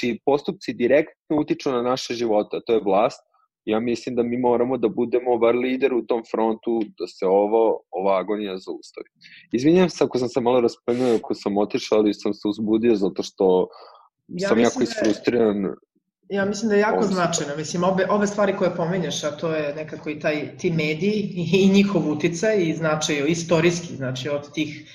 [0.00, 3.20] čiji postupci direktno utiču na naše živote, a to je vlast,
[3.64, 7.80] ja mislim da mi moramo da budemo bar lider u tom frontu da se ovo,
[7.90, 9.08] ova agonija zaustavi.
[9.52, 13.22] Izvinjam se ako sam se malo raspenio, ako sam otišao, ali sam se uzbudio zato
[13.22, 13.68] što
[14.28, 15.74] ja sam jako da isfrustriran.
[16.28, 17.56] Ja mislim da je jako značajno.
[17.56, 21.68] Mislim, obe, ove stvari koje pomenjaš, a to je nekako i taj, ti mediji i
[21.72, 24.90] njihov uticaj i značaj istorijski, znači od tih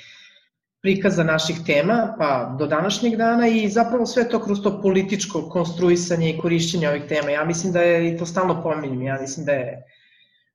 [0.85, 6.29] prikaza naših tema pa do današnjeg dana i zapravo sve to kroz to političko konstruisanje
[6.29, 7.31] i korišćenje ovih tema.
[7.31, 9.83] Ja mislim da je, i to stalno pominjem, ja mislim da je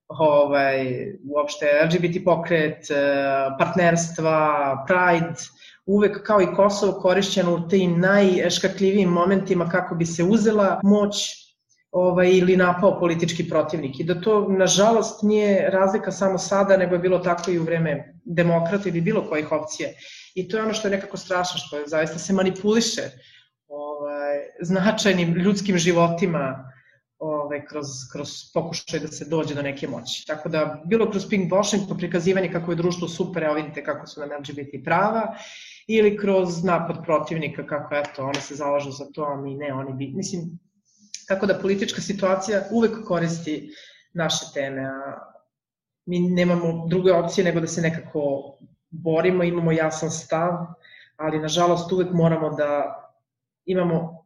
[0.08, 0.86] ovaj,
[1.34, 4.38] uopšte LGBT pokret, eh, partnerstva,
[4.86, 5.34] Pride,
[5.86, 11.14] uvek kao i Kosovo korišćeno u tim najškakljivijim momentima kako bi se uzela moć
[11.92, 14.00] ovaj, ili napao politički protivnik.
[14.00, 18.14] I da to, nažalost, nije razlika samo sada, nego je bilo tako i u vreme
[18.24, 19.94] demokrata ili bilo kojih opcije.
[20.34, 23.02] I to je ono što je nekako strašno, što je, zaista se manipuliše
[23.68, 26.70] ovaj, značajnim ljudskim životima
[27.18, 30.24] ovaj, kroz, kroz pokušaj da se dođe do neke moći.
[30.26, 34.06] Tako da, bilo kroz pink washing, to prikazivanje kako je društvo super, evo vidite kako
[34.06, 35.34] su nam LGBT prava,
[35.86, 39.92] ili kroz napad protivnika, kako eto, oni se zalažu za to, a mi ne, oni
[39.92, 40.42] bi, mislim,
[41.28, 43.70] tako da politička situacija uvek koristi
[44.14, 45.18] naše teme, a
[46.06, 48.20] mi nemamo druge opcije nego da se nekako
[48.90, 50.52] borimo, imamo jasan stav,
[51.16, 52.96] ali nažalost uvek moramo da
[53.64, 54.24] imamo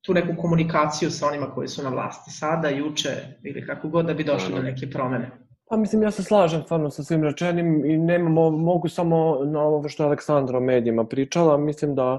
[0.00, 3.10] tu neku komunikaciju sa onima koji su na vlasti sada, juče
[3.42, 5.30] ili kako god da bi došli do neke promene.
[5.70, 9.88] Pa mislim, ja se slažem stvarno sa svim rečenim i nemamo, mogu samo na ovo
[9.88, 12.18] što je Aleksandra o medijima pričala, mislim da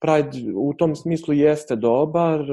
[0.00, 2.44] Pride u tom smislu jeste dobar, e,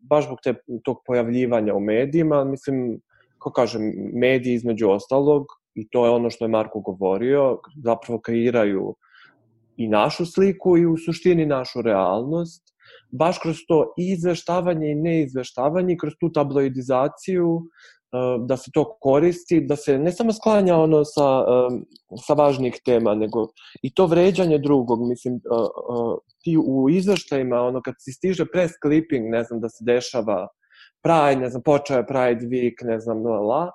[0.00, 0.54] baš zbog te,
[0.84, 3.00] tog pojavljivanja u medijima, mislim,
[3.38, 5.46] kako kažem, mediji između ostalog
[5.76, 8.94] i to je ono što je Marko govorio, zapravo kreiraju
[9.76, 12.62] i našu sliku i u suštini našu realnost,
[13.10, 19.76] baš kroz to izveštavanje i neizveštavanje, kroz tu tabloidizaciju, e, da se to koristi, da
[19.76, 21.78] se ne samo sklanja ono sa, e,
[22.26, 23.48] sa važnijih tema, nego
[23.82, 25.38] i to vređanje drugog, mislim, e,
[26.44, 30.48] ti u izveštajima, ono kad si stiže press clipping, ne znam, da se dešava
[31.02, 33.70] Pride, ne znam, počeo je Pride Week, ne znam, la, la,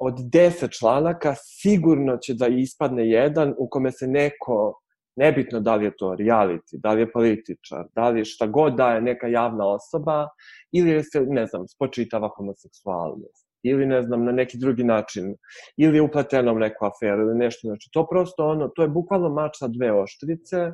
[0.00, 4.80] od 10 članaka sigurno će da ispadne jedan u kome se neko,
[5.16, 8.92] nebitno da li je to reality, da li je političar, da li šta god da
[8.94, 10.28] je neka javna osoba,
[10.72, 15.34] ili se, ne znam, spočitava homoseksualnost, ili ne znam, na neki drugi način,
[15.76, 19.28] ili je upleteno u neku aferu, ili nešto, znači to prosto ono, to je bukvalno
[19.28, 20.70] mač sa dve oštrice,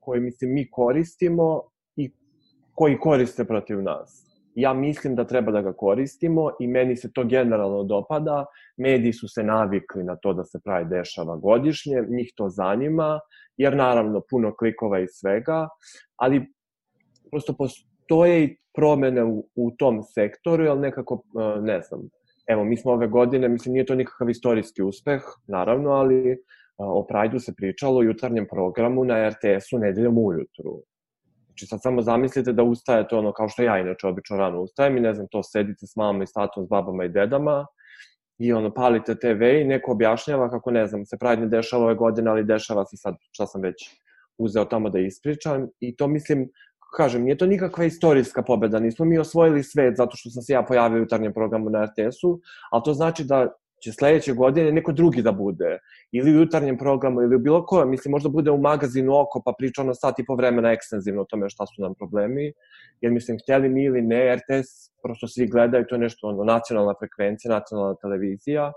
[0.00, 1.62] koje, mislim, mi koristimo
[1.96, 2.12] i
[2.74, 4.29] koji koriste protiv nas.
[4.54, 8.44] Ja mislim da treba da ga koristimo i meni se to generalno dopada.
[8.76, 13.20] Mediji su se navikli na to da se pravi dešava godišnje, njih to zanima,
[13.56, 15.68] jer naravno puno klikova i svega,
[16.16, 16.46] ali
[17.30, 22.00] prosto postoje i promene u, u tom sektoru, ali nekako, e, ne znam,
[22.46, 26.36] evo, mi smo ove godine, mislim, nije to nikakav istorijski uspeh, naravno, ali e,
[26.78, 30.82] o Prajdu se pričalo u jutarnjem programu na RTS-u nedeljom ujutru.
[31.60, 35.00] Znači sad samo zamislite da ustajete ono kao što ja inače obično rano ustajem i
[35.00, 37.66] ne znam to sedite s mamama i s tatom, s babama i dedama
[38.38, 41.94] i ono palite TV i neko objašnjava kako ne znam se pravi ne dešava ove
[41.94, 43.76] godine ali dešava se sad šta sam već
[44.38, 46.48] uzeo tamo da ispričam i to mislim
[46.96, 50.62] kažem, nije to nikakva istorijska pobeda, nismo mi osvojili svet zato što sam se ja
[50.62, 52.40] pojavio u jutarnjem programu na RTS-u,
[52.70, 53.52] ali to znači da
[53.82, 55.78] će sledeće godine neko drugi da bude,
[56.12, 59.52] ili u jutarnjem programu, ili u bilo kojem, mislim, možda bude u magazinu Oko, pa
[59.58, 62.52] priča ono sat i po vremena ekstenzivno o tome šta su nam problemi,
[63.00, 66.94] jer mislim, htjeli mi ili ne, RTS prosto svi gledaju, to je nešto ono, nacionalna
[66.98, 68.72] frekvencija, nacionalna televizija,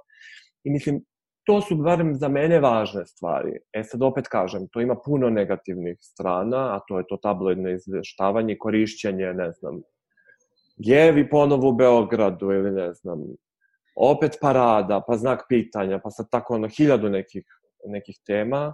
[0.63, 1.03] i mislim,
[1.45, 3.57] to su barem za mene važne stvari.
[3.73, 8.57] E sad opet kažem, to ima puno negativnih strana, a to je to tabloidno izveštavanje,
[8.59, 9.81] korišćenje, ne znam,
[10.77, 13.19] Jevi ponovo u Beogradu ili ne znam,
[13.95, 17.45] opet parada, pa znak pitanja, pa sad tako ono hiljadu nekih,
[17.85, 18.73] nekih tema.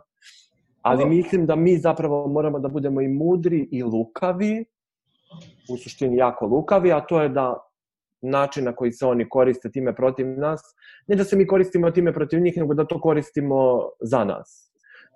[0.82, 4.66] Ali mislim da mi zapravo moramo da budemo i mudri i lukavi,
[5.70, 7.56] u suštini jako lukavi, a to je da
[8.22, 10.62] način na koji se oni koriste time protiv nas,
[11.08, 14.70] ne da se mi koristimo time protiv njih, nego da to koristimo za nas.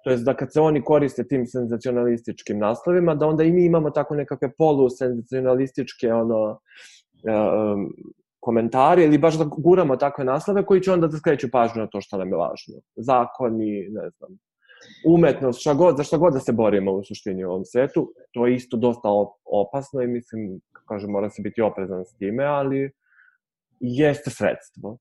[0.04, 3.90] To jest da kad se oni koriste tim senzacionalističkim naslovima, da onda i mi imamo
[3.90, 6.60] tako nekakve polusenzacionalističke ono,
[7.24, 7.94] um,
[8.44, 12.02] komentare ili baš da guramo takve naslove koji će onda da skreću pažnju na to
[12.02, 12.82] što nam je važno.
[12.96, 14.38] Zakoni, ne znam,
[15.08, 18.48] umetnost, šta god, za šta god da se borimo u suštini u ovom svetu, to
[18.48, 19.10] je isto dosta
[19.46, 22.92] opasno i mislim, kažem, mora se biti oprezan s time, ali
[23.80, 24.98] jeste sredstvo.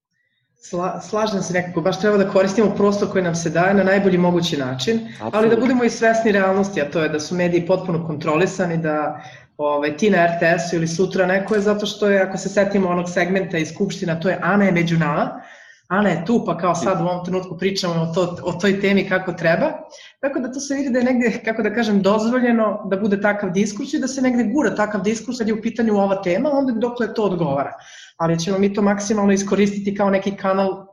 [0.65, 4.19] Sla, slažem se nekako, baš treba da koristimo prostor koji nam se daje na najbolji
[4.19, 5.39] mogući način, Absolutno.
[5.39, 9.23] ali da budemo i svesni realnosti, a to je da su mediji potpuno kontrolisani, da
[9.57, 13.09] ovaj, ti na RTS-u ili sutra neko je zato što je, ako se setimo onog
[13.09, 15.43] segmenta iz Skupština, to je Ana je među nama,
[15.89, 19.09] Ana je tu, pa kao sad u ovom trenutku pričamo o, to, o toj temi
[19.09, 19.73] kako treba.
[20.21, 23.51] Tako da to se vidi da je negde, kako da kažem, dozvoljeno da bude takav
[23.51, 26.73] diskurs i da se negde gura takav diskurs kad je u pitanju ova tema, onda
[26.73, 27.73] dokle to odgovara.
[28.17, 30.87] Ali ćemo mi to maksimalno iskoristiti kao neki kanal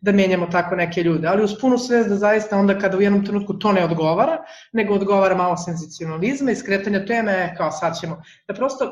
[0.00, 3.24] da menjamo tako neke ljude, ali uz punu svest da zaista onda kada u jednom
[3.24, 8.54] trenutku to ne odgovara, nego odgovara malo senzacionalizma i skretanja teme, kao sad ćemo, da
[8.54, 8.90] prosto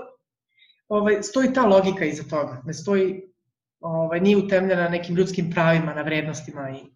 [0.89, 3.23] ovaj, stoji ta logika iza toga, ne stoji
[3.81, 6.95] ovaj, nije utemljena nekim ljudskim pravima, na vrednostima i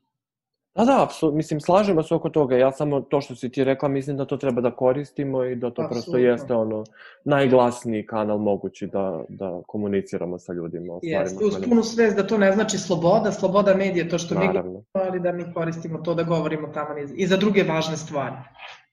[0.75, 3.89] Da, da, apsolutno, mislim, slažemo se oko toga, ja samo to što si ti rekla,
[3.89, 5.95] mislim da to treba da koristimo i da to Absolutno.
[5.95, 6.85] prosto jeste ono
[7.25, 10.99] najglasniji kanal mogući da, da komuniciramo sa ljudima.
[11.03, 14.53] Jeste, uz punu svest da to ne znači sloboda, sloboda medija, to što Naravno.
[14.53, 18.37] mi govorimo, ali da mi koristimo to da govorimo tamo i za druge važne stvari.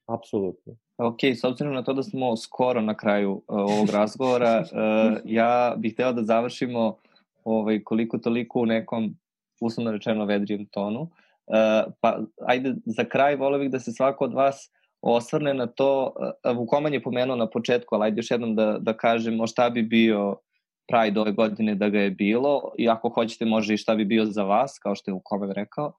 [0.06, 0.74] Apsolutno.
[0.98, 5.76] Ok, s obzirom na to da smo skoro na kraju uh, ovog razgovora, uh, ja
[5.78, 6.98] bih htela da završimo
[7.44, 9.16] ovaj, koliko toliko u nekom,
[9.62, 11.02] uslovno rečeno, vedrijem tonu.
[11.02, 11.08] Uh,
[12.02, 14.72] pa, ajde, za kraj volio bih da se svako od vas
[15.02, 16.14] osvrne na to,
[16.46, 19.84] uh, Vukoman je pomenuo na početku, ali ajde još jednom da, da kažemo šta bi
[19.84, 20.38] bio
[20.88, 24.26] Pride ove godine da ga je bilo i ako hoćete može i šta bi bio
[24.26, 25.94] za vas, kao što je Vukoman rekao,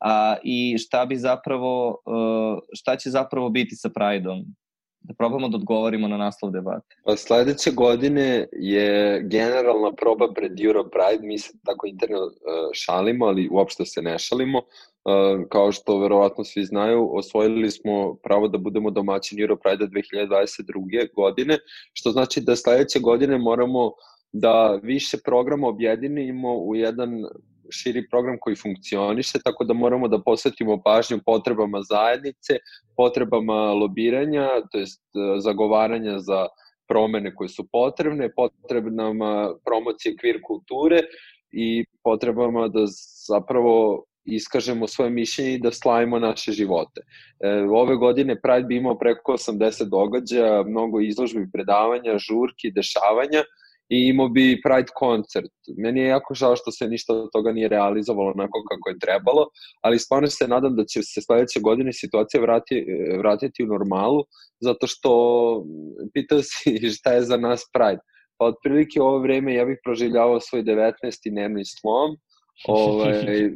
[0.00, 4.44] a, i šta bi zapravo, uh, šta će zapravo biti sa Prideom
[5.02, 6.96] da probamo da odgovorimo na naslov debate.
[7.04, 12.32] Pa sledeće godine je generalna proba pred Euro Pride, mi se tako interno uh,
[12.72, 14.58] šalimo, ali uopšte se ne šalimo.
[14.58, 21.14] Uh, kao što verovatno svi znaju, osvojili smo pravo da budemo domaćin Euro Pride 2022.
[21.14, 21.58] godine,
[21.92, 23.92] što znači da sledeće godine moramo
[24.32, 27.10] da više programa objedinimo u jedan
[27.70, 32.58] širi program koji funkcioniše, tako da moramo da posvetimo pažnju potrebama zajednice,
[32.96, 36.46] potrebama lobiranja, to jest e, zagovaranja za
[36.88, 41.00] promene koje su potrebne, potrebnama promocije kvir kulture
[41.52, 42.84] i potrebama da
[43.28, 47.00] zapravo iskažemo svoje mišljenje i da slavimo naše živote.
[47.40, 53.42] E, ove godine Pride bi imao preko 80 događaja, mnogo izložbi, predavanja, žurki, dešavanja,
[53.90, 55.52] i imao bi Pride koncert.
[55.76, 59.46] Meni je jako žao što se ništa od toga nije realizovalo onako kako je trebalo,
[59.80, 62.86] ali stvarno se nadam da će se sledeće godine situacija vrati,
[63.18, 64.24] vratiti u normalu,
[64.60, 65.10] zato što
[66.14, 68.02] pitao si šta je za nas Pride.
[68.38, 71.30] Pa otprilike u ovo vreme ja bih proživljavao svoj 19.
[71.30, 72.16] dnevni slom,
[72.68, 73.50] ovaj,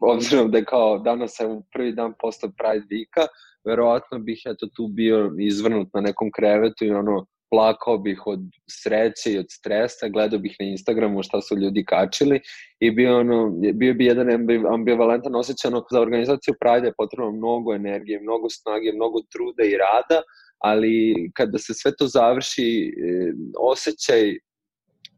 [0.00, 3.26] obzirom da je kao danas je prvi dan posle Pride vika,
[3.64, 8.40] verovatno bih eto tu bio izvrnut na nekom krevetu i ono plakao bih od
[8.70, 12.40] sreće i od stresa, gledao bih na Instagramu šta su ljudi kačili
[12.80, 14.28] i bio, ono, bio bi jedan
[14.74, 20.22] ambivalentan osjećaj za organizaciju Pride je potrebno mnogo energije, mnogo snage, mnogo truda i rada,
[20.58, 24.34] ali kada se sve to završi, e, osjećaj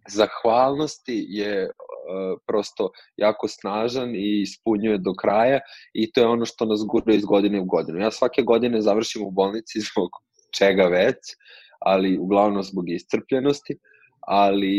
[0.09, 5.61] zahvalnosti je uh, prosto jako snažan i ispunjuje do kraja
[5.95, 7.99] i to je ono što nas gura iz godine u godinu.
[7.99, 10.11] Ja svake godine završim u bolnici zbog
[10.59, 11.18] čega već,
[11.85, 13.78] ali uglavnom zbog iscrpljenosti,
[14.20, 14.76] ali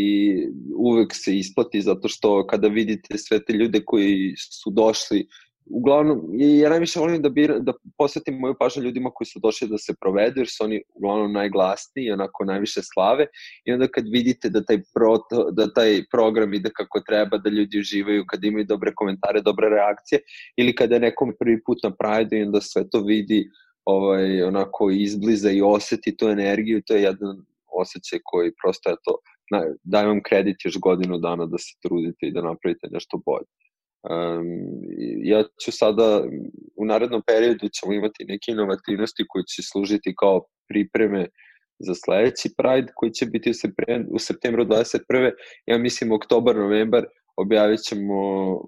[0.77, 5.27] uvek se isplati zato što kada vidite sve te ljude koji su došli
[5.65, 9.77] uglavnom, ja najviše volim da, bir, da posvetim moju pažnju ljudima koji su došli da
[9.77, 13.27] se provedu, jer su oni uglavnom najglasniji onako najviše slave
[13.65, 15.17] i onda kad vidite da taj, pro,
[15.51, 20.21] da taj program ide kako treba, da ljudi uživaju, kad imaju dobre komentare, dobre reakcije,
[20.57, 23.49] ili kada je nekom prvi put na Pride i onda sve to vidi
[23.85, 29.17] ovaj, onako izbliza i oseti tu energiju, to je jedan osjećaj koji prosto je to,
[29.83, 33.45] daj vam kredit još godinu dana da se trudite i da napravite nešto bolje.
[34.09, 34.45] Um,
[35.23, 36.23] ja ću sada,
[36.75, 41.27] u narednom periodu ćemo imati neke inovativnosti koje će služiti kao pripreme
[41.79, 45.31] za sledeći Pride koji će biti u, septembru, u septembru 21.
[45.65, 47.05] Ja mislim oktobar, novembar
[47.37, 48.15] objavit ćemo,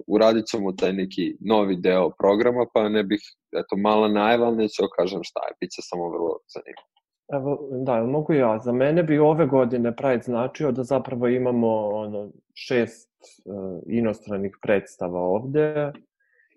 [0.07, 4.87] uradit ćemo taj neki novi deo programa, pa ne bih, eto, mala najava, neću da
[4.97, 6.95] kažem šta je, bit će samo vrlo zanimljivo.
[7.33, 8.59] Evo, da, mogu ja.
[8.59, 13.11] Za mene bi ove godine Pride značio da zapravo imamo ono, šest
[13.45, 15.91] uh, inostranih predstava ovde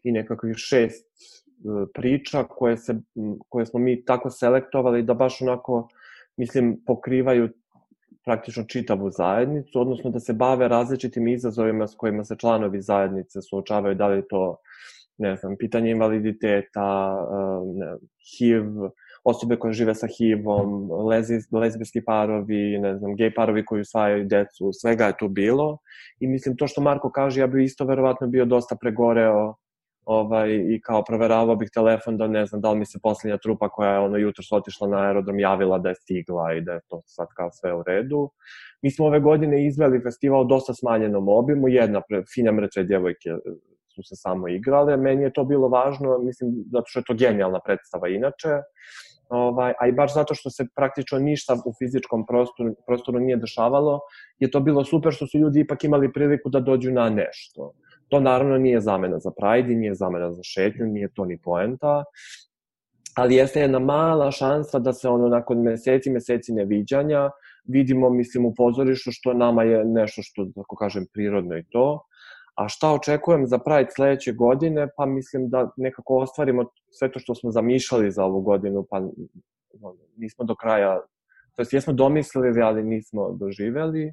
[0.04, 1.06] i nekakvih šest
[1.64, 2.94] uh, priča koje, se,
[3.48, 5.88] koje smo mi tako selektovali da baš onako,
[6.36, 7.48] mislim, pokrivaju
[8.28, 13.94] praktično čitavu zajednicu, odnosno da se bave različitim izazovima s kojima se članovi zajednice suočavaju,
[13.94, 14.56] da li to,
[15.18, 16.88] ne znam, pitanje invaliditeta,
[17.24, 17.94] uh, ne,
[18.28, 18.90] HIV,
[19.24, 20.90] osobe koje žive sa HIV-om,
[21.52, 25.78] lezbijski parovi, ne znam, gej parovi koji usvajaju decu, svega je tu bilo.
[26.20, 29.54] I mislim, to što Marko kaže, ja bi isto verovatno bio dosta pregoreo
[30.08, 33.68] ovaj, i kao proveravao bih telefon da ne znam da li mi se poslednja trupa
[33.68, 37.02] koja je ono jutro otišla na aerodrom javila da je stigla i da je to
[37.06, 38.30] sad kao sve u redu.
[38.82, 43.30] Mi smo ove godine izveli festival dosta smanjenom obimu, jedna pre, fina mrtve djevojke
[43.94, 44.96] su se samo igrale.
[44.96, 48.48] Meni je to bilo važno, mislim, zato što je to genijalna predstava inače.
[49.28, 54.00] Ovaj, a i baš zato što se praktično ništa u fizičkom prostoru, prostoru nije dešavalo,
[54.38, 57.72] je to bilo super što su ljudi ipak imali priliku da dođu na nešto.
[58.08, 62.04] To naravno nije zamena za Pride, nije zamena za šetnju, nije to ni poenta,
[63.16, 67.30] ali jeste jedna mala šansa da se ono nakon meseci, meseci neviđanja
[67.64, 72.04] vidimo, mislim, u pozorištu što nama je nešto što, tako kažem, prirodno i to,
[72.58, 74.88] A šta očekujem za Pride sledeće godine?
[74.96, 79.02] Pa mislim da nekako ostvarimo sve to što smo zamišljali za ovu godinu, pa
[80.16, 81.00] nismo do kraja,
[81.54, 84.12] to jest jesmo domislili, ali nismo doživeli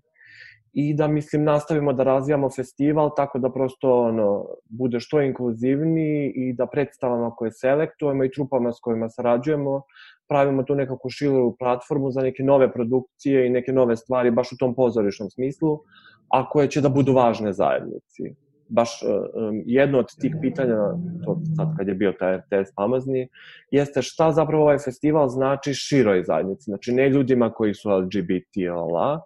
[0.78, 6.53] i da mislim nastavimo da razvijamo festival tako da prosto ono bude što inkluzivniji i
[6.53, 9.82] da predstavama koje selektujemo i trupama s kojima sarađujemo
[10.28, 14.57] pravimo tu nekakvu širu platformu za neke nove produkcije i neke nove stvari baš u
[14.57, 15.80] tom pozorišnom smislu
[16.30, 18.36] a koje će da budu važne zajednici.
[18.69, 20.76] Baš um, jedno od tih pitanja,
[21.26, 23.28] to sad kad je bio taj RTS famozni,
[23.71, 26.63] jeste šta zapravo ovaj festival znači široj zajednici.
[26.63, 28.55] Znači ne ljudima koji su LGBT,
[28.93, 29.21] la,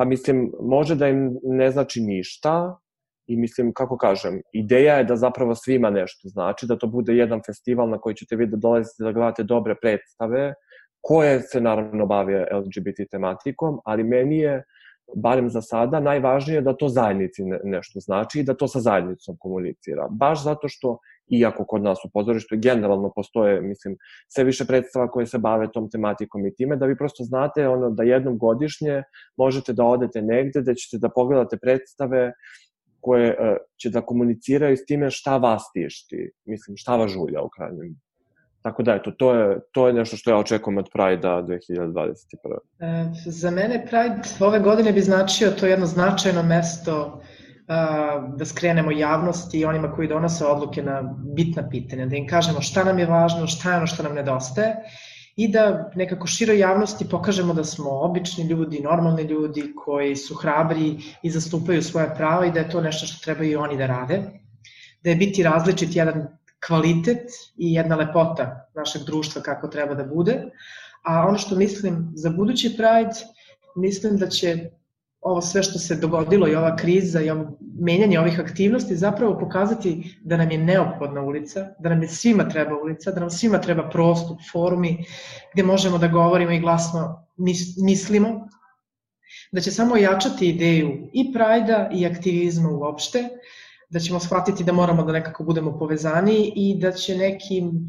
[0.00, 2.78] pa mislim, može da im ne znači ništa,
[3.26, 7.40] i mislim, kako kažem, ideja je da zapravo svima nešto znači, da to bude jedan
[7.46, 10.54] festival na koji ćete vi da dolazite da gledate dobre predstave,
[11.00, 14.62] koje se naravno bave LGBT tematikom, ali meni je
[15.16, 18.80] barem za sada, najvažnije je da to zajednici ne, nešto znači i da to sa
[18.80, 20.08] zajednicom komunicira.
[20.10, 20.98] Baš zato što,
[21.28, 23.96] iako kod nas u pozorištu generalno postoje, mislim,
[24.28, 27.90] sve više predstava koje se bave tom tematikom i time, da vi prosto znate ono,
[27.90, 29.02] da jednom godišnje
[29.36, 32.32] možete da odete negde, da ćete da pogledate predstave
[33.00, 37.48] koje uh, će da komuniciraju s time šta vas tišti, mislim, šta vas žulja u
[37.56, 37.96] krajnjem
[38.62, 42.24] Tako da, eto, to je, to je nešto što ja očekujem od Pride-a 2021.
[42.80, 47.20] E, za mene Pride ove godine bi značio to jedno značajno mesto
[47.68, 52.60] a, da skrenemo javnosti i onima koji donose odluke na bitna pitanja, da im kažemo
[52.60, 54.76] šta nam je važno, šta je ono što nam nedostaje
[55.36, 60.96] i da nekako široj javnosti pokažemo da smo obični ljudi, normalni ljudi koji su hrabri
[61.22, 64.20] i zastupaju svoje prava i da je to nešto što trebaju i oni da rade.
[65.04, 66.26] Da je biti različit jedan
[66.66, 70.44] kvalitet i jedna lepota našeg društva kako treba da bude.
[71.02, 73.26] A ono što mislim za budući Pride,
[73.76, 74.70] mislim da će
[75.20, 80.18] ovo sve što se dogodilo i ova kriza i ovo menjanje ovih aktivnosti zapravo pokazati
[80.24, 83.88] da nam je neophodna ulica, da nam je svima treba ulica, da nam svima treba
[83.90, 85.04] prostor, forumi
[85.54, 87.26] gde možemo da govorimo i glasno
[87.76, 88.48] mislimo,
[89.52, 93.28] da će samo jačati ideju i prajda i aktivizma uopšte,
[93.90, 97.88] da ćemo shvatiti da moramo da nekako budemo povezani i da će nekim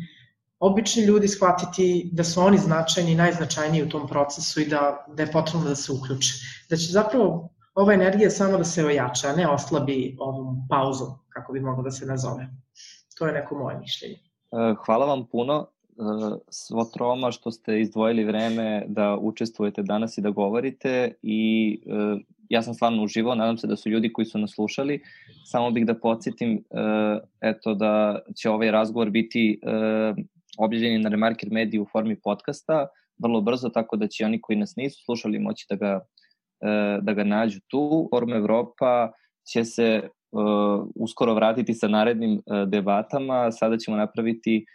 [0.60, 5.24] obični ljudi shvatiti da su oni značajni i najznačajniji u tom procesu i da, da
[5.24, 6.34] je potrebno da se uključe.
[6.70, 11.54] Da će zapravo ova energija samo da se ojača, a ne oslabi ovom pauzom, kako
[11.54, 12.48] bi moglo da se nazove.
[13.18, 14.16] To je neko moje mišljenje.
[14.16, 15.94] E, hvala vam puno e,
[16.50, 22.22] svo troma što ste izdvojili vreme da učestvujete danas i da govorite i e,
[22.52, 25.02] ja sam stvarno uživao, nadam se da su ljudi koji su nas slušali.
[25.46, 26.64] Samo bih da podsjetim
[27.42, 29.60] eto da će ovaj razgovor biti
[30.58, 32.88] objavljeni na Remarker Media u formi podcasta
[33.24, 36.00] vrlo brzo, tako da će oni koji nas nisu slušali moći da ga,
[36.62, 38.08] e, da ga nađu tu.
[38.10, 39.12] Forum Evropa
[39.54, 40.10] će se e,
[40.96, 43.52] uskoro vratiti sa narednim e, debatama.
[43.52, 44.66] Sada ćemo napraviti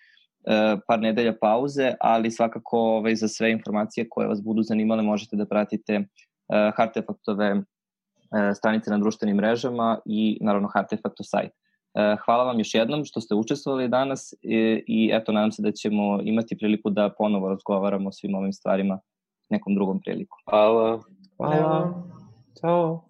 [0.89, 5.47] par nedelja pauze, ali svakako ovaj, za sve informacije koje vas budu zanimale možete da
[5.47, 6.05] pratite
[6.77, 7.63] Hartefaktove
[8.55, 11.51] stranice na društvenim mrežama i naravno Hartefakto sajt.
[11.97, 15.73] E, hvala vam još jednom što ste učestvovali danas i, i eto, nadam se da
[15.73, 18.99] ćemo imati priliku da ponovo razgovaramo o svim ovim stvarima
[19.51, 20.37] nekom drugom priliku.
[20.51, 21.01] Hvala.
[21.37, 22.03] Hvala.
[22.61, 23.06] Ćao.